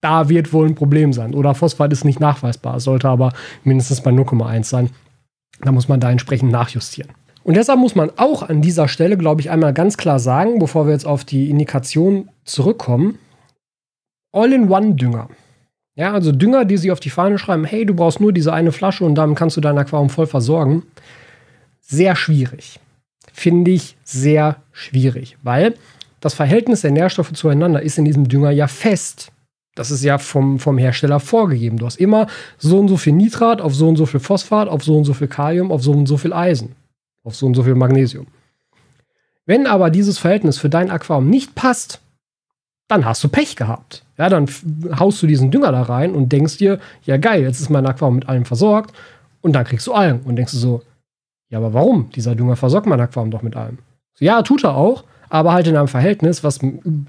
[0.07, 1.34] da wird wohl ein Problem sein.
[1.34, 3.32] Oder Phosphat ist nicht nachweisbar, sollte aber
[3.64, 4.90] mindestens bei 0,1 sein.
[5.62, 7.11] Da muss man da entsprechend nachjustieren.
[7.42, 10.86] Und deshalb muss man auch an dieser Stelle, glaube ich, einmal ganz klar sagen, bevor
[10.86, 13.18] wir jetzt auf die Indikation zurückkommen,
[14.32, 15.28] All-in-One-Dünger.
[15.96, 18.70] Ja, also Dünger, die sie auf die Fahne schreiben, hey, du brauchst nur diese eine
[18.70, 20.84] Flasche und damit kannst du dein Aquarium voll versorgen.
[21.80, 22.78] Sehr schwierig.
[23.32, 25.74] Finde ich sehr schwierig, weil
[26.20, 29.32] das Verhältnis der Nährstoffe zueinander ist in diesem Dünger ja fest.
[29.77, 31.77] Das ist ja vom, vom Hersteller vorgegeben.
[31.77, 32.27] Du hast immer
[32.59, 35.14] so und so viel Nitrat auf so und so viel Phosphat, auf so und so
[35.14, 36.74] viel Kalium, auf so und so viel Eisen,
[37.22, 38.27] auf so und so viel Magnesium.
[39.45, 42.01] Wenn aber dieses Verhältnis für dein Aquarium nicht passt,
[42.89, 44.03] dann hast du Pech gehabt.
[44.16, 44.49] Ja, dann
[44.99, 48.16] haust du diesen Dünger da rein und denkst dir, ja geil, jetzt ist mein Aquarium
[48.16, 48.95] mit allem versorgt
[49.43, 50.83] und dann kriegst du Algen und denkst du so,
[51.51, 52.11] ja, aber warum?
[52.11, 53.79] Dieser Dünger versorgt mein Aquarium doch mit allem.
[54.14, 56.61] So, ja, tut er auch, aber halt in einem Verhältnis, was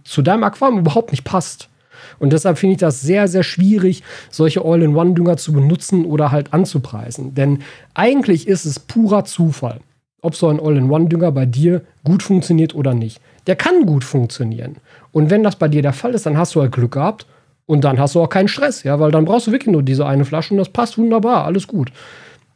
[0.03, 1.69] zu deinem Aquarium überhaupt nicht passt.
[2.19, 7.35] Und deshalb finde ich das sehr, sehr schwierig, solche All-in-One-Dünger zu benutzen oder halt anzupreisen.
[7.35, 7.59] Denn
[7.93, 9.79] eigentlich ist es purer Zufall,
[10.21, 13.21] ob so ein All-in-One-Dünger bei dir gut funktioniert oder nicht.
[13.47, 14.77] Der kann gut funktionieren.
[15.11, 17.25] Und wenn das bei dir der Fall ist, dann hast du halt Glück gehabt
[17.65, 20.05] und dann hast du auch keinen Stress, ja, weil dann brauchst du wirklich nur diese
[20.05, 21.91] eine Flasche und das passt wunderbar, alles gut.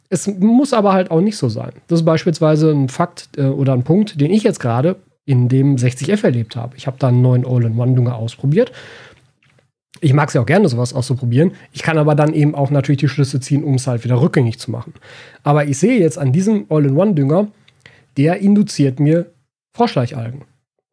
[0.08, 1.72] Es muss aber halt auch nicht so sein.
[1.88, 5.76] Das ist beispielsweise ein Fakt äh, oder ein Punkt, den ich jetzt gerade in dem
[5.76, 6.76] 60F erlebt habe.
[6.76, 8.72] Ich habe da einen neuen All-in-One-Dünger ausprobiert
[10.00, 11.52] ich mag es ja auch gerne, sowas auszuprobieren.
[11.72, 14.58] Ich kann aber dann eben auch natürlich die Schlüsse ziehen, um es halt wieder rückgängig
[14.58, 14.94] zu machen.
[15.42, 17.48] Aber ich sehe jetzt an diesem All-in-One-Dünger,
[18.16, 19.30] der induziert mir
[19.76, 20.42] Froschleichalgen.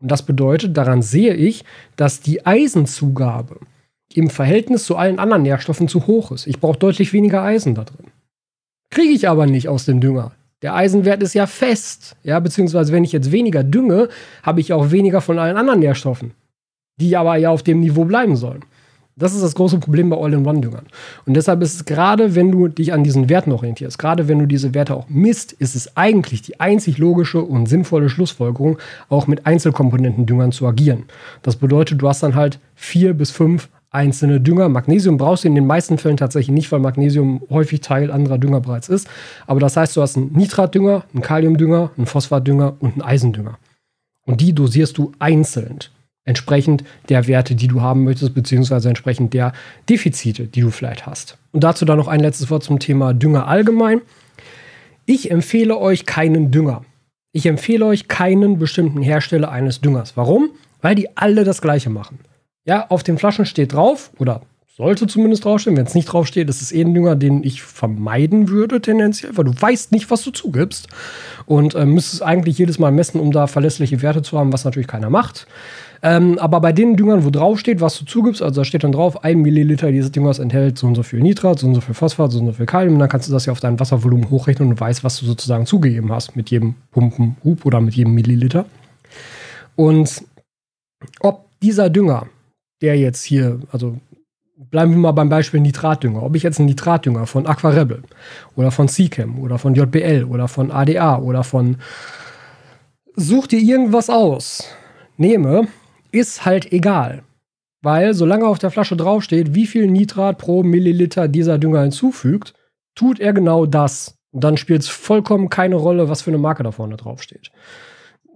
[0.01, 3.59] Und das bedeutet, daran sehe ich, dass die Eisenzugabe
[4.13, 6.47] im Verhältnis zu allen anderen Nährstoffen zu hoch ist.
[6.47, 8.07] Ich brauche deutlich weniger Eisen da drin.
[8.89, 10.31] Kriege ich aber nicht aus dem Dünger.
[10.61, 12.15] Der Eisenwert ist ja fest.
[12.23, 14.09] Ja, beziehungsweise wenn ich jetzt weniger dünge,
[14.43, 16.31] habe ich auch weniger von allen anderen Nährstoffen,
[16.99, 18.65] die aber ja auf dem Niveau bleiben sollen.
[19.19, 20.85] Das ist das große Problem bei All-in-One-Düngern.
[21.25, 24.45] Und deshalb ist es gerade, wenn du dich an diesen Werten orientierst, gerade wenn du
[24.45, 29.45] diese Werte auch misst, ist es eigentlich die einzig logische und sinnvolle Schlussfolgerung, auch mit
[29.45, 31.03] Einzelkomponenten-Düngern zu agieren.
[31.41, 34.69] Das bedeutet, du hast dann halt vier bis fünf einzelne Dünger.
[34.69, 38.61] Magnesium brauchst du in den meisten Fällen tatsächlich nicht, weil Magnesium häufig Teil anderer Dünger
[38.61, 39.07] bereits ist.
[39.47, 43.57] Aber das heißt, du hast einen Nitratdünger, einen Kaliumdünger, einen Phosphatdünger und einen Eisendünger.
[44.25, 45.79] Und die dosierst du einzeln
[46.25, 49.53] entsprechend der Werte, die du haben möchtest, beziehungsweise entsprechend der
[49.89, 51.37] Defizite, die du vielleicht hast.
[51.51, 54.01] Und dazu dann noch ein letztes Wort zum Thema Dünger allgemein.
[55.05, 56.85] Ich empfehle euch keinen Dünger.
[57.31, 60.17] Ich empfehle euch keinen bestimmten Hersteller eines Düngers.
[60.17, 60.49] Warum?
[60.81, 62.19] Weil die alle das gleiche machen.
[62.65, 64.41] Ja, auf den Flaschen steht drauf, oder
[64.79, 65.75] sollte zumindest draufstehen.
[65.75, 69.43] Wenn es nicht draufsteht, ist es eh ein Dünger, den ich vermeiden würde, tendenziell, weil
[69.43, 70.87] du weißt nicht, was du zugibst.
[71.45, 74.87] Und äh, müsstest eigentlich jedes Mal messen, um da verlässliche Werte zu haben, was natürlich
[74.87, 75.47] keiner macht.
[76.01, 79.23] Ähm, aber bei den Düngern, wo draufsteht, was du zugibst, also da steht dann drauf,
[79.23, 82.31] ein Milliliter dieses Düngers enthält so und so viel Nitrat, so und so viel Phosphat,
[82.31, 82.93] so und so viel Kalium.
[82.93, 85.65] Und dann kannst du das ja auf dein Wasservolumen hochrechnen und weißt, was du sozusagen
[85.65, 88.65] zugegeben hast mit jedem Pumpenhub oder mit jedem Milliliter.
[89.75, 90.23] Und
[91.19, 92.27] ob dieser Dünger,
[92.81, 93.97] der jetzt hier, also
[94.71, 96.23] bleiben wir mal beim Beispiel Nitratdünger.
[96.23, 98.03] Ob ich jetzt einen Nitratdünger von Aquarebel
[98.55, 101.77] oder von Seachem oder von JBL oder von ADA oder von
[103.15, 104.63] such dir irgendwas aus,
[105.17, 105.67] nehme,
[106.11, 107.23] ist halt egal.
[107.81, 112.53] Weil solange auf der Flasche draufsteht, wie viel Nitrat pro Milliliter dieser Dünger hinzufügt,
[112.95, 114.17] tut er genau das.
[114.31, 117.51] Und dann spielt es vollkommen keine Rolle, was für eine Marke da vorne draufsteht.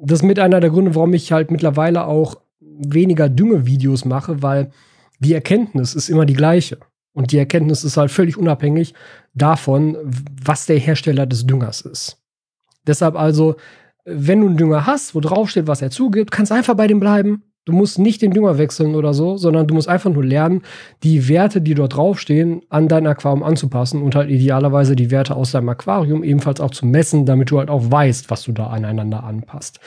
[0.02, 4.72] Das ist mit einer der Gründe, warum ich halt mittlerweile auch weniger Düngevideos mache, weil
[5.20, 6.78] die Erkenntnis ist immer die gleiche.
[7.14, 8.96] Und die Erkenntnis ist halt völlig unabhängig
[9.34, 9.98] davon,
[10.44, 12.18] was der Hersteller des Düngers ist.
[12.88, 13.56] Deshalb also,
[14.04, 17.00] wenn du einen Dünger hast, wo drauf steht, was er zugibt, kannst einfach bei dem
[17.00, 17.44] bleiben.
[17.66, 20.64] Du musst nicht den Dünger wechseln oder so, sondern du musst einfach nur lernen,
[21.02, 25.52] die Werte, die dort draufstehen, an dein Aquarium anzupassen und halt idealerweise die Werte aus
[25.52, 29.24] deinem Aquarium ebenfalls auch zu messen, damit du halt auch weißt, was du da aneinander
[29.24, 29.80] anpasst.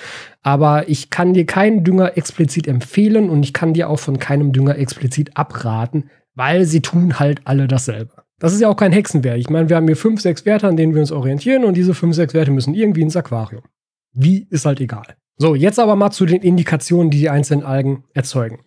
[0.43, 4.53] Aber ich kann dir keinen Dünger explizit empfehlen und ich kann dir auch von keinem
[4.53, 8.13] Dünger explizit abraten, weil sie tun halt alle dasselbe.
[8.39, 9.39] Das ist ja auch kein Hexenwerk.
[9.39, 11.93] Ich meine, wir haben hier fünf, sechs Werte, an denen wir uns orientieren und diese
[11.93, 13.65] fünf, sechs Werte müssen irgendwie ins Aquarium.
[14.13, 15.17] Wie ist halt egal.
[15.39, 18.61] So, jetzt aber mal zu den Indikationen, die die einzelnen Algen erzeugen.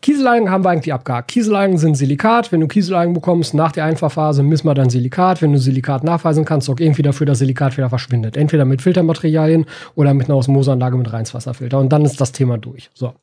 [0.00, 1.28] Kieselalgen haben wir eigentlich abgehakt.
[1.28, 2.52] Kieselalgen sind Silikat.
[2.52, 5.42] Wenn du Kieselalgen bekommst nach der Einfahrphase, misst man dann Silikat.
[5.42, 8.36] Wenn du Silikat nachweisen kannst, sorgt irgendwie dafür, dass Silikat wieder verschwindet.
[8.36, 11.78] Entweder mit Filtermaterialien oder mit einer Osmoseanlage mit Reinswasserfilter.
[11.78, 12.90] Und dann ist das Thema durch.
[12.94, 13.14] So.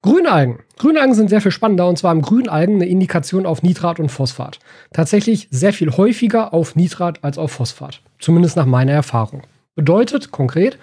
[0.00, 0.60] Grünalgen.
[0.78, 4.58] Grünalgen sind sehr viel spannender und zwar im Grünalgen eine Indikation auf Nitrat und Phosphat.
[4.92, 8.00] Tatsächlich sehr viel häufiger auf Nitrat als auf Phosphat.
[8.20, 9.42] Zumindest nach meiner Erfahrung.
[9.78, 10.76] Bedeutet konkret,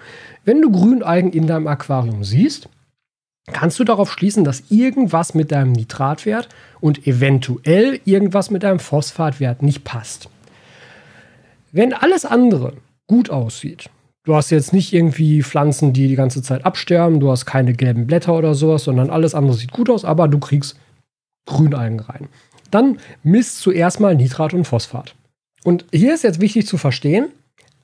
[0.46, 2.70] wenn du Grünalgen in deinem Aquarium siehst,
[3.52, 6.48] kannst du darauf schließen, dass irgendwas mit deinem Nitratwert
[6.80, 10.30] und eventuell irgendwas mit deinem Phosphatwert nicht passt.
[11.72, 12.72] Wenn alles andere
[13.06, 13.90] gut aussieht,
[14.24, 18.06] du hast jetzt nicht irgendwie Pflanzen, die die ganze Zeit absterben, du hast keine gelben
[18.06, 20.74] Blätter oder sowas, sondern alles andere sieht gut aus, aber du kriegst
[21.44, 22.28] Grünalgen rein.
[22.70, 25.14] Dann misst zuerst mal Nitrat und Phosphat.
[25.64, 27.28] Und hier ist jetzt wichtig zu verstehen,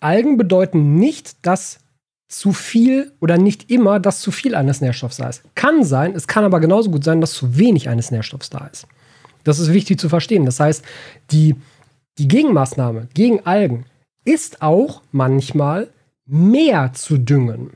[0.02, 1.80] Algen bedeuten nicht, dass
[2.28, 5.42] zu viel oder nicht immer, dass zu viel eines Nährstoffs da ist.
[5.54, 8.86] Kann sein, es kann aber genauso gut sein, dass zu wenig eines Nährstoffs da ist.
[9.44, 10.46] Das ist wichtig zu verstehen.
[10.46, 10.84] Das heißt,
[11.30, 11.56] die,
[12.18, 13.84] die Gegenmaßnahme gegen Algen
[14.24, 15.88] ist auch manchmal
[16.26, 17.70] mehr zu düngen.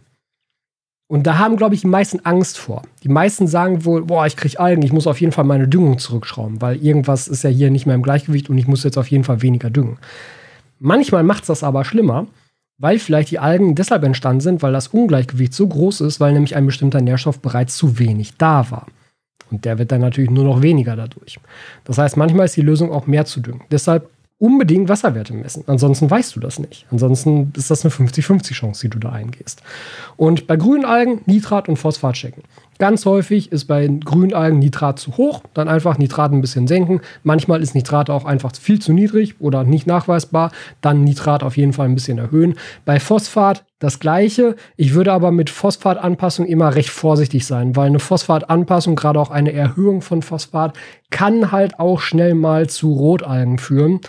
[1.08, 2.82] Und da haben, glaube ich, die meisten Angst vor.
[3.04, 5.98] Die meisten sagen wohl, boah, ich kriege Algen, ich muss auf jeden Fall meine Düngung
[5.98, 9.10] zurückschrauben, weil irgendwas ist ja hier nicht mehr im Gleichgewicht und ich muss jetzt auf
[9.10, 9.98] jeden Fall weniger düngen.
[10.78, 12.26] Manchmal macht es das aber schlimmer,
[12.78, 16.56] weil vielleicht die Algen deshalb entstanden sind, weil das Ungleichgewicht so groß ist, weil nämlich
[16.56, 18.86] ein bestimmter Nährstoff bereits zu wenig da war.
[19.50, 21.38] Und der wird dann natürlich nur noch weniger dadurch.
[21.84, 23.62] Das heißt, manchmal ist die Lösung auch mehr zu düngen.
[23.70, 25.64] Deshalb unbedingt Wasserwerte messen.
[25.66, 26.86] Ansonsten weißt du das nicht.
[26.90, 29.62] Ansonsten ist das eine 50-50 Chance, die du da eingehst.
[30.16, 32.42] Und bei grünen Algen Nitrat und Phosphat checken.
[32.78, 37.00] Ganz häufig ist bei Grünalgen Nitrat zu hoch, dann einfach Nitrat ein bisschen senken.
[37.22, 41.72] Manchmal ist Nitrat auch einfach viel zu niedrig oder nicht nachweisbar, dann Nitrat auf jeden
[41.72, 42.54] Fall ein bisschen erhöhen.
[42.84, 44.56] Bei Phosphat das gleiche.
[44.76, 49.52] Ich würde aber mit Phosphatanpassung immer recht vorsichtig sein, weil eine Phosphatanpassung, gerade auch eine
[49.52, 50.76] Erhöhung von Phosphat,
[51.10, 54.00] kann halt auch schnell mal zu Rotalgen führen.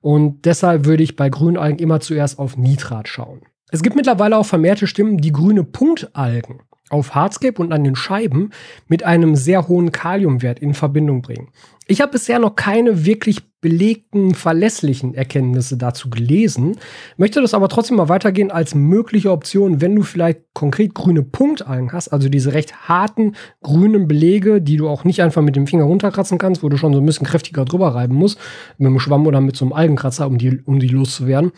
[0.00, 3.42] Und deshalb würde ich bei Grünalgen immer zuerst auf Nitrat schauen.
[3.70, 6.60] Es gibt mittlerweile auch vermehrte Stimmen, die grüne Punktalgen
[6.92, 8.50] auf Hardscape und an den Scheiben
[8.86, 11.48] mit einem sehr hohen Kaliumwert in Verbindung bringen.
[11.88, 16.76] Ich habe bisher noch keine wirklich belegten, verlässlichen Erkenntnisse dazu gelesen,
[17.16, 21.92] möchte das aber trotzdem mal weitergehen als mögliche Option, wenn du vielleicht konkret grüne Punktalgen
[21.92, 25.84] hast, also diese recht harten grünen Belege, die du auch nicht einfach mit dem Finger
[25.84, 28.38] runterkratzen kannst, wo du schon so ein bisschen kräftiger drüber reiben musst,
[28.78, 31.52] mit einem Schwamm oder mit so einem Algenkratzer, um die, um die loszuwerden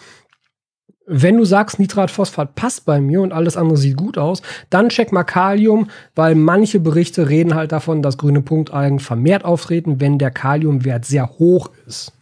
[1.07, 5.13] wenn du sagst, Nitratphosphat passt bei mir und alles andere sieht gut aus, dann check
[5.13, 10.31] mal Kalium, weil manche Berichte reden halt davon, dass grüne Punktalgen vermehrt auftreten, wenn der
[10.31, 12.13] Kaliumwert sehr hoch ist.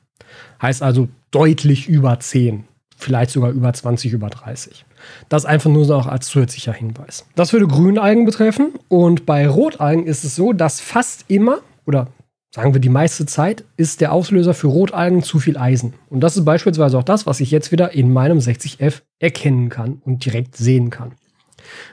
[0.61, 2.65] Heißt also deutlich über 10,
[2.97, 4.85] vielleicht sogar über 20, über 30.
[5.29, 7.25] Das einfach nur so auch als zusätzlicher Hinweis.
[7.35, 12.09] Das würde Grünalgen betreffen und bei Rotalgen ist es so, dass fast immer oder
[12.55, 15.95] sagen wir die meiste Zeit, ist der Auslöser für Rotalgen zu viel Eisen.
[16.11, 20.03] Und das ist beispielsweise auch das, was ich jetzt wieder in meinem 60F erkennen kann
[20.05, 21.13] und direkt sehen kann.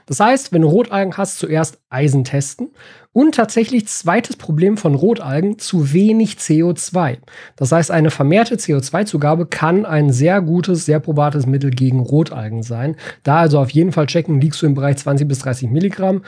[0.05, 2.70] Das heißt, wenn du Rotalgen hast, zuerst Eisen testen
[3.14, 7.18] und tatsächlich zweites Problem von Rotalgen, zu wenig CO2.
[7.55, 12.95] Das heißt, eine vermehrte CO2-Zugabe kann ein sehr gutes, sehr probates Mittel gegen Rotalgen sein.
[13.24, 16.24] Da also auf jeden Fall checken, liegst du im Bereich 20 bis 30 Milligramm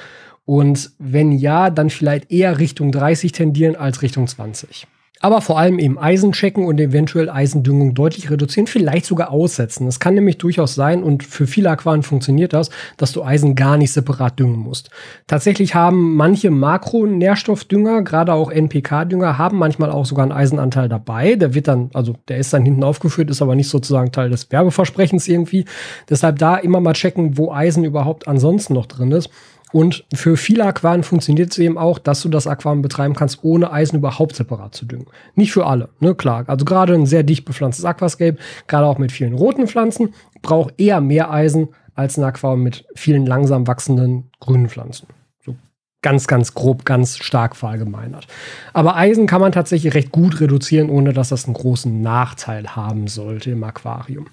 [0.46, 4.88] und wenn ja, dann vielleicht eher Richtung 30 tendieren als Richtung 20.
[5.24, 9.88] Aber vor allem eben Eisen checken und eventuell Eisendüngung deutlich reduzieren, vielleicht sogar aussetzen.
[9.88, 13.78] Es kann nämlich durchaus sein, und für viele Aquarien funktioniert das, dass du Eisen gar
[13.78, 14.90] nicht separat düngen musst.
[15.28, 21.36] Tatsächlich haben manche Makronährstoffdünger, gerade auch NPK-Dünger, haben manchmal auch sogar einen Eisenanteil dabei.
[21.36, 24.52] Der wird dann, also der ist dann hinten aufgeführt, ist aber nicht sozusagen Teil des
[24.52, 25.66] Werbeversprechens irgendwie.
[26.10, 29.30] Deshalb da immer mal checken, wo Eisen überhaupt ansonsten noch drin ist.
[29.72, 33.72] Und für viele Aquarien funktioniert es eben auch, dass du das Aquarium betreiben kannst, ohne
[33.72, 35.08] Eisen überhaupt separat zu düngen.
[35.36, 36.44] Nicht für alle, ne, klar.
[36.48, 41.02] Also gerade ein sehr dicht bepflanztes Aquascape, gerade auch mit vielen roten Pflanzen, braucht eher
[41.02, 45.08] mehr Eisen als ein Aquarium mit vielen langsam wachsenden grünen Pflanzen.
[45.46, 45.56] So
[46.02, 48.28] ganz, ganz grob, ganz stark verallgemeinert.
[48.74, 53.08] Aber Eisen kann man tatsächlich recht gut reduzieren, ohne dass das einen großen Nachteil haben
[53.08, 54.28] sollte im Aquarium.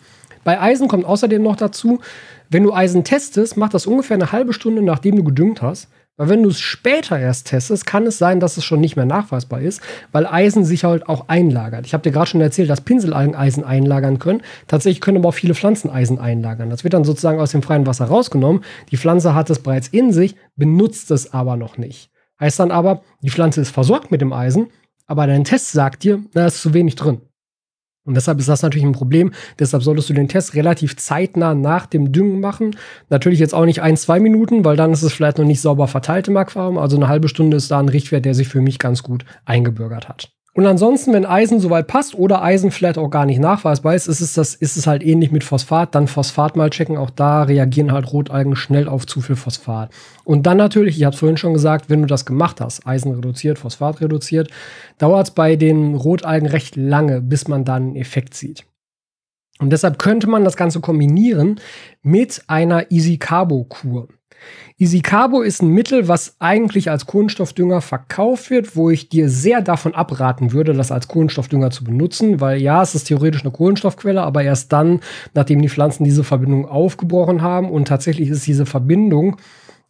[0.44, 2.00] Bei Eisen kommt außerdem noch dazu,
[2.50, 5.88] wenn du Eisen testest, mach das ungefähr eine halbe Stunde, nachdem du gedüngt hast.
[6.18, 9.04] Weil wenn du es später erst testest, kann es sein, dass es schon nicht mehr
[9.06, 9.80] nachweisbar ist,
[10.10, 11.86] weil Eisen sich halt auch einlagert.
[11.86, 14.42] Ich habe dir gerade schon erzählt, dass Pinselalgen Eisen einlagern können.
[14.66, 16.70] Tatsächlich können aber auch viele Pflanzen Eisen einlagern.
[16.70, 18.64] Das wird dann sozusagen aus dem freien Wasser rausgenommen.
[18.90, 22.10] Die Pflanze hat es bereits in sich, benutzt es aber noch nicht.
[22.40, 24.68] Heißt dann aber, die Pflanze ist versorgt mit dem Eisen,
[25.06, 27.20] aber dein Test sagt dir, da ist zu wenig drin.
[28.08, 29.32] Und deshalb ist das natürlich ein Problem.
[29.58, 32.74] Deshalb solltest du den Test relativ zeitnah nach dem Düngen machen.
[33.10, 35.88] Natürlich jetzt auch nicht ein, zwei Minuten, weil dann ist es vielleicht noch nicht sauber
[35.88, 36.78] verteilt im Aquarium.
[36.78, 40.08] Also eine halbe Stunde ist da ein Richtwert, der sich für mich ganz gut eingebürgert
[40.08, 40.37] hat.
[40.58, 44.20] Und ansonsten, wenn Eisen soweit passt oder Eisen vielleicht auch gar nicht nachweisbar ist, ist
[44.20, 45.94] es, das, ist es halt ähnlich mit Phosphat.
[45.94, 46.96] Dann Phosphat mal checken.
[46.96, 49.92] Auch da reagieren halt Rotalgen schnell auf zu viel Phosphat.
[50.24, 53.14] Und dann natürlich, ich habe es vorhin schon gesagt, wenn du das gemacht hast, Eisen
[53.14, 54.50] reduziert, Phosphat reduziert,
[54.98, 58.64] dauert es bei den Rotalgen recht lange, bis man dann einen Effekt sieht.
[59.60, 61.60] Und deshalb könnte man das Ganze kombinieren
[62.02, 64.08] mit einer Easy Carbo Kur.
[64.78, 69.94] Isicabo ist ein Mittel, was eigentlich als Kohlenstoffdünger verkauft wird, wo ich dir sehr davon
[69.94, 74.42] abraten würde, das als Kohlenstoffdünger zu benutzen, weil ja, es ist theoretisch eine Kohlenstoffquelle, aber
[74.44, 75.00] erst dann,
[75.34, 79.36] nachdem die Pflanzen diese Verbindung aufgebrochen haben und tatsächlich ist diese Verbindung,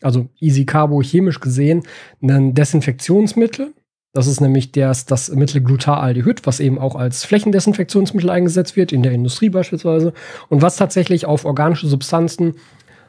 [0.00, 1.82] also Isicabo chemisch gesehen,
[2.22, 3.72] ein Desinfektionsmittel.
[4.14, 9.02] Das ist nämlich das, das Mittel Glutaaldehyд, was eben auch als Flächendesinfektionsmittel eingesetzt wird, in
[9.02, 10.14] der Industrie beispielsweise,
[10.48, 12.54] und was tatsächlich auf organische Substanzen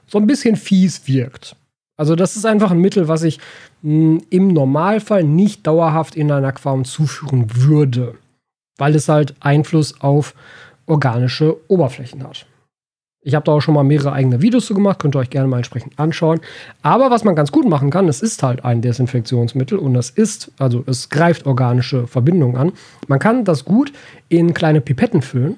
[0.10, 1.56] so ein bisschen fies wirkt.
[1.98, 3.40] Also das ist einfach ein Mittel, was ich
[3.82, 8.16] mh, hm, im Normalfall nicht dauerhaft in ein Aquarium zuführen würde,
[8.78, 10.34] weil es halt Einfluss auf
[10.86, 12.46] organische Oberflächen hat.
[13.22, 15.50] Ich habe da auch schon mal mehrere eigene Videos zu gemacht, könnt ihr euch gerne
[15.50, 16.40] mal entsprechend anschauen.
[16.82, 20.54] Aber was man ganz gut machen kann, es ist halt ein Desinfektionsmittel und es ist,
[20.58, 22.72] also es greift organische Verbindungen an.
[23.08, 23.92] Man kann das gut
[24.30, 25.58] in kleine Pipetten füllen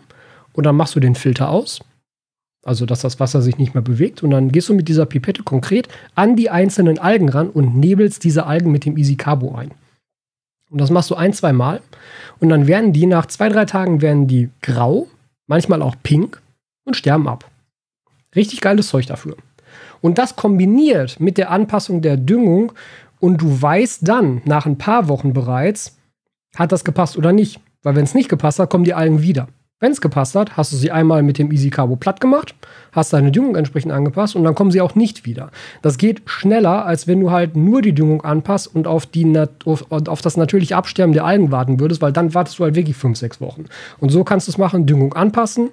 [0.53, 1.81] und dann machst du den Filter aus
[2.63, 4.21] also, dass das Wasser sich nicht mehr bewegt.
[4.21, 8.23] Und dann gehst du mit dieser Pipette konkret an die einzelnen Algen ran und nebelst
[8.23, 9.71] diese Algen mit dem Easy Carbo ein.
[10.69, 11.81] Und das machst du ein, zwei Mal.
[12.39, 15.07] Und dann werden die nach zwei, drei Tagen werden die grau,
[15.47, 16.41] manchmal auch pink
[16.85, 17.49] und sterben ab.
[18.35, 19.35] Richtig geiles Zeug dafür.
[19.99, 22.71] Und das kombiniert mit der Anpassung der Düngung
[23.19, 25.97] und du weißt dann nach ein paar Wochen bereits,
[26.55, 27.59] hat das gepasst oder nicht.
[27.83, 29.47] Weil wenn es nicht gepasst hat, kommen die Algen wieder.
[29.81, 32.53] Wenn es gepasst hat, hast du sie einmal mit dem Easy Carbo platt gemacht,
[32.91, 35.49] hast deine Düngung entsprechend angepasst und dann kommen sie auch nicht wieder.
[35.81, 39.25] Das geht schneller, als wenn du halt nur die Düngung anpasst und auf, die,
[39.65, 42.95] auf, auf das natürliche Absterben der Algen warten würdest, weil dann wartest du halt wirklich
[42.95, 43.65] fünf, sechs Wochen.
[43.99, 45.71] Und so kannst du es machen, Düngung anpassen,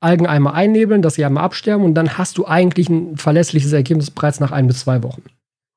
[0.00, 4.10] Algen einmal einnebeln, dass sie einmal absterben und dann hast du eigentlich ein verlässliches Ergebnis
[4.10, 5.24] bereits nach ein bis zwei Wochen.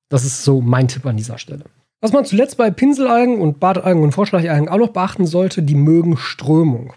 [0.08, 1.66] Das ist so mein Tipp an dieser Stelle.
[2.00, 6.16] Was man zuletzt bei Pinselalgen und Badalgen und Vorschlagjalgen auch noch beachten sollte, die mögen
[6.16, 6.94] Strömung.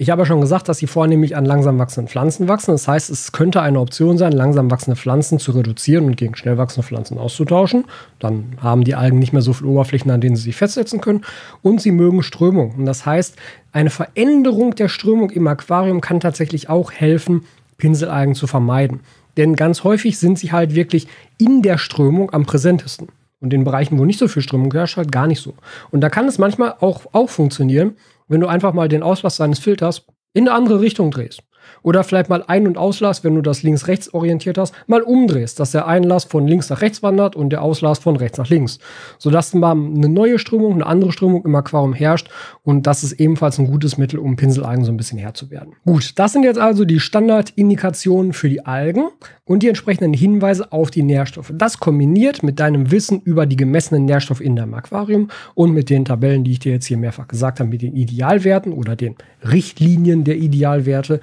[0.00, 2.70] Ich habe ja schon gesagt, dass sie vornehmlich an langsam wachsenden Pflanzen wachsen.
[2.70, 6.56] Das heißt, es könnte eine Option sein, langsam wachsende Pflanzen zu reduzieren und gegen schnell
[6.56, 7.84] wachsende Pflanzen auszutauschen.
[8.18, 11.20] Dann haben die Algen nicht mehr so viele Oberflächen, an denen sie sich festsetzen können.
[11.60, 12.76] Und sie mögen Strömung.
[12.78, 13.36] Und das heißt,
[13.72, 17.44] eine Veränderung der Strömung im Aquarium kann tatsächlich auch helfen,
[17.76, 19.00] Pinselalgen zu vermeiden.
[19.36, 23.08] Denn ganz häufig sind sie halt wirklich in der Strömung am präsentesten.
[23.40, 25.52] Und in Bereichen, wo nicht so viel Strömung herrscht, halt gar nicht so.
[25.90, 27.96] Und da kann es manchmal auch, auch funktionieren,
[28.30, 31.42] wenn du einfach mal den Auslass deines Filters in eine andere Richtung drehst.
[31.82, 35.72] Oder vielleicht mal Ein- und Auslass, wenn du das links-rechts orientiert hast, mal umdrehst, dass
[35.72, 38.78] der Einlass von links nach rechts wandert und der Auslass von rechts nach links.
[39.18, 42.28] Sodass mal eine neue Strömung, eine andere Strömung im Aquarium herrscht
[42.62, 45.74] und das ist ebenfalls ein gutes Mittel, um Pinselalgen so ein bisschen Herr zu werden.
[45.84, 49.08] Gut, das sind jetzt also die Standardindikationen für die Algen
[49.44, 51.52] und die entsprechenden Hinweise auf die Nährstoffe.
[51.52, 56.04] Das kombiniert mit deinem Wissen über die gemessenen Nährstoffe in deinem Aquarium und mit den
[56.04, 60.24] Tabellen, die ich dir jetzt hier mehrfach gesagt habe, mit den Idealwerten oder den Richtlinien
[60.24, 61.20] der Idealwerte,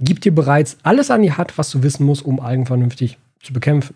[0.00, 3.52] gibt dir bereits alles an die Hand, was du wissen musst, um Algen vernünftig zu
[3.52, 3.94] bekämpfen.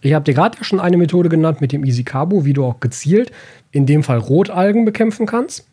[0.00, 2.64] Ich habe dir gerade ja schon eine Methode genannt mit dem Easy Carbo, wie du
[2.64, 3.32] auch gezielt,
[3.72, 5.66] in dem Fall Rotalgen bekämpfen kannst.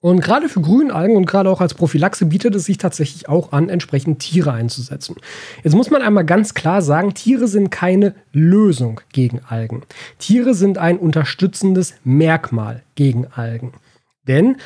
[0.00, 3.68] Und gerade für Grünalgen und gerade auch als Prophylaxe bietet es sich tatsächlich auch an,
[3.68, 5.16] entsprechend Tiere einzusetzen.
[5.64, 9.82] Jetzt muss man einmal ganz klar sagen, Tiere sind keine Lösung gegen Algen.
[10.18, 13.72] Tiere sind ein unterstützendes Merkmal gegen Algen.
[14.28, 14.58] Denn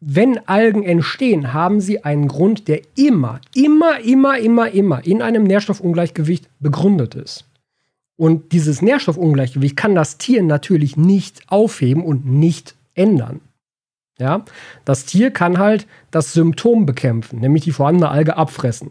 [0.00, 5.44] wenn Algen entstehen, haben sie einen Grund, der immer, immer, immer, immer, immer in einem
[5.44, 7.44] Nährstoffungleichgewicht begründet ist.
[8.16, 13.40] Und dieses Nährstoffungleichgewicht kann das Tier natürlich nicht aufheben und nicht ändern.
[14.18, 14.44] Ja,
[14.84, 18.90] das Tier kann halt das Symptom bekämpfen, nämlich die vorhandene Alge abfressen.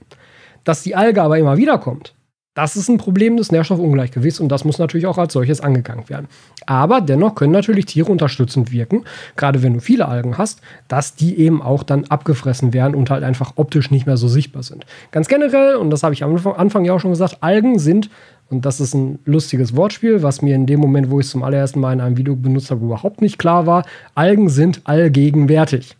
[0.64, 2.16] Dass die Alge aber immer wieder kommt,
[2.60, 6.28] das ist ein Problem des Nährstoffungleichgewichts und das muss natürlich auch als solches angegangen werden.
[6.66, 9.06] Aber dennoch können natürlich Tiere unterstützend wirken,
[9.38, 13.24] gerade wenn du viele Algen hast, dass die eben auch dann abgefressen werden und halt
[13.24, 14.86] einfach optisch nicht mehr so sichtbar sind.
[15.12, 18.10] Ganz generell, und das habe ich am Anfang ja auch schon gesagt, Algen sind
[18.50, 21.44] und das ist ein lustiges Wortspiel, was mir in dem Moment, wo ich es zum
[21.44, 23.86] allerersten Mal in einem Video benutzt habe, überhaupt nicht klar war.
[24.16, 25.96] Algen sind allgegenwärtig.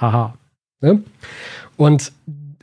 [0.00, 0.34] Haha.
[0.80, 1.04] Ne?
[1.76, 2.10] Und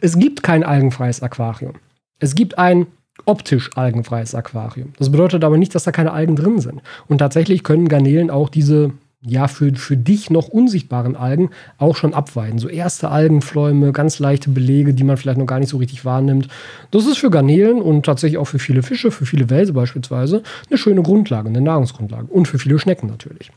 [0.01, 1.75] es gibt kein algenfreies Aquarium.
[2.19, 2.87] Es gibt ein
[3.25, 4.93] optisch algenfreies Aquarium.
[4.97, 6.81] Das bedeutet aber nicht, dass da keine Algen drin sind.
[7.07, 8.91] Und tatsächlich können Garnelen auch diese
[9.21, 12.59] ja, für, für dich noch unsichtbaren Algen auch schon abweiden.
[12.59, 16.47] So erste Algenfläume, ganz leichte Belege, die man vielleicht noch gar nicht so richtig wahrnimmt.
[16.91, 20.77] Das ist für Garnelen und tatsächlich auch für viele Fische, für viele Wälse beispielsweise, eine
[20.77, 22.27] schöne Grundlage, eine Nahrungsgrundlage.
[22.27, 23.51] Und für viele Schnecken natürlich.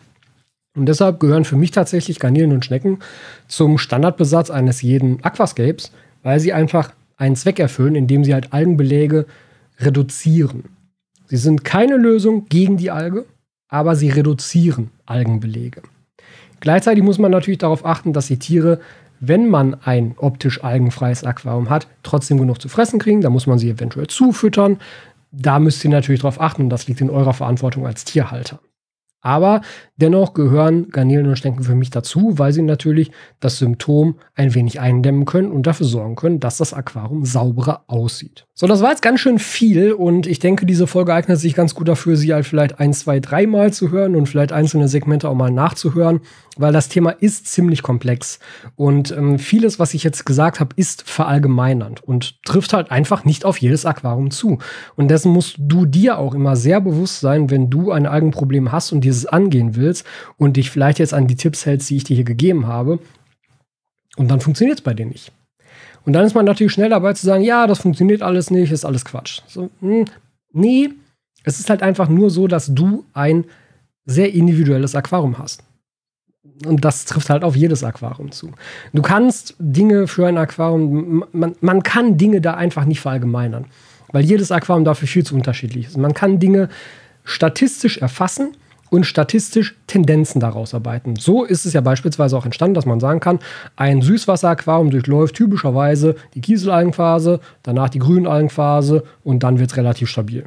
[0.77, 3.01] Und deshalb gehören für mich tatsächlich Garnelen und Schnecken
[3.47, 5.93] zum Standardbesatz eines jeden Aquascapes,
[6.23, 9.27] weil sie einfach einen Zweck erfüllen, indem sie halt Algenbeläge
[9.81, 10.65] reduzieren.
[11.27, 13.25] Sie sind keine Lösung gegen die Alge,
[13.69, 15.83] aber sie reduzieren Algenbelege.
[16.61, 18.81] Gleichzeitig muss man natürlich darauf achten, dass die Tiere,
[19.21, 23.21] wenn man ein optisch algenfreies Aquarium hat, trotzdem genug zu fressen kriegen.
[23.21, 24.79] Da muss man sie eventuell zufüttern.
[25.33, 26.69] Da müsst ihr natürlich darauf achten.
[26.69, 28.61] Das liegt in eurer Verantwortung als Tierhalter.
[29.23, 29.61] Aber
[30.01, 34.81] dennoch gehören Garnelen und Schnecken für mich dazu, weil sie natürlich das Symptom ein wenig
[34.81, 38.47] eindämmen können und dafür sorgen können, dass das Aquarium sauberer aussieht.
[38.55, 41.75] So, das war jetzt ganz schön viel und ich denke, diese Folge eignet sich ganz
[41.75, 45.35] gut dafür, sie halt vielleicht ein, zwei, dreimal zu hören und vielleicht einzelne Segmente auch
[45.35, 46.21] mal nachzuhören,
[46.59, 48.39] weil das Thema ist ziemlich komplex
[48.77, 53.47] und ähm, vieles, was ich jetzt gesagt habe, ist verallgemeinernd und trifft halt einfach nicht
[53.47, 54.59] auf jedes Aquarium zu.
[54.95, 58.93] Und dessen musst du dir auch immer sehr bewusst sein, wenn du ein Algenproblem hast
[58.93, 59.90] und dieses angehen willst
[60.37, 62.99] und dich vielleicht jetzt an die Tipps hältst, die ich dir hier gegeben habe.
[64.17, 65.33] Und dann funktioniert es bei dir nicht.
[66.05, 68.85] Und dann ist man natürlich schnell dabei zu sagen, ja, das funktioniert alles nicht, ist
[68.85, 69.43] alles Quatsch.
[69.47, 70.05] So, mh, hm,
[70.53, 70.89] nee,
[71.45, 73.45] es ist halt einfach nur so, dass du ein
[74.07, 75.63] sehr individuelles Aquarium hast.
[76.67, 78.53] Und das trifft halt auf jedes Aquarium zu.
[78.93, 83.67] Du kannst Dinge für ein Aquarium, man, man kann Dinge da einfach nicht verallgemeinern,
[84.13, 85.97] weil jedes Aquarium dafür viel zu unterschiedlich ist.
[85.97, 86.69] Man kann Dinge
[87.25, 88.57] statistisch erfassen
[88.91, 91.17] und statistisch Tendenzen daraus arbeiten.
[91.17, 93.39] So ist es ja beispielsweise auch entstanden, dass man sagen kann,
[93.77, 100.45] ein Süßwasseraquarium durchläuft typischerweise die Kieselalgenphase, danach die Grünalgenphase und dann wird es relativ stabil.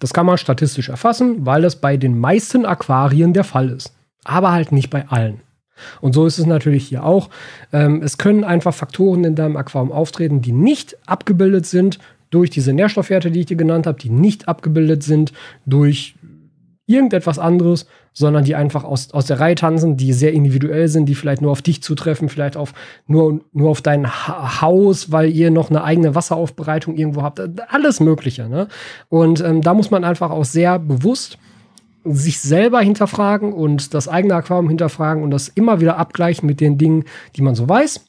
[0.00, 3.94] Das kann man statistisch erfassen, weil es bei den meisten Aquarien der Fall ist.
[4.24, 5.40] Aber halt nicht bei allen.
[6.00, 7.30] Und so ist es natürlich hier auch.
[7.72, 11.98] Ähm, es können einfach Faktoren in deinem Aquarium auftreten, die nicht abgebildet sind
[12.30, 15.32] durch diese Nährstoffwerte, die ich dir genannt habe, die nicht abgebildet sind
[15.66, 16.14] durch
[16.86, 21.14] irgendetwas anderes, sondern die einfach aus, aus der Reihe tanzen, die sehr individuell sind, die
[21.14, 22.74] vielleicht nur auf dich zutreffen, vielleicht auf
[23.06, 27.40] nur, nur auf dein ha Haus, weil ihr noch eine eigene Wasseraufbereitung irgendwo habt.
[27.72, 28.48] Alles Mögliche.
[28.48, 28.68] Ne?
[29.08, 31.38] Und ähm, da muss man einfach auch sehr bewusst
[32.04, 36.76] sich selber hinterfragen und das eigene Aquarium hinterfragen und das immer wieder abgleichen mit den
[36.76, 37.04] Dingen,
[37.36, 38.04] die man so weiß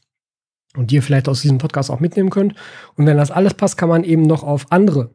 [0.76, 2.56] und die ihr vielleicht aus diesem Podcast auch mitnehmen könnt.
[2.96, 5.14] Und wenn das alles passt, kann man eben noch auf andere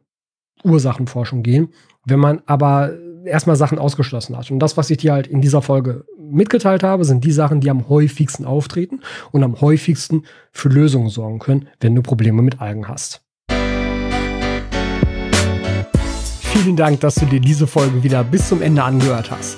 [0.63, 1.73] Ursachenforschung gehen.
[2.05, 2.93] Wenn man aber
[3.25, 4.51] erstmal Sachen ausgeschlossen hat.
[4.51, 7.69] Und das, was ich dir halt in dieser Folge mitgeteilt habe, sind die Sachen, die
[7.69, 9.01] am häufigsten auftreten
[9.31, 13.21] und am häufigsten für Lösungen sorgen können, wenn du Probleme mit Algen hast.
[16.41, 19.57] Vielen Dank, dass du dir diese Folge wieder bis zum Ende angehört hast.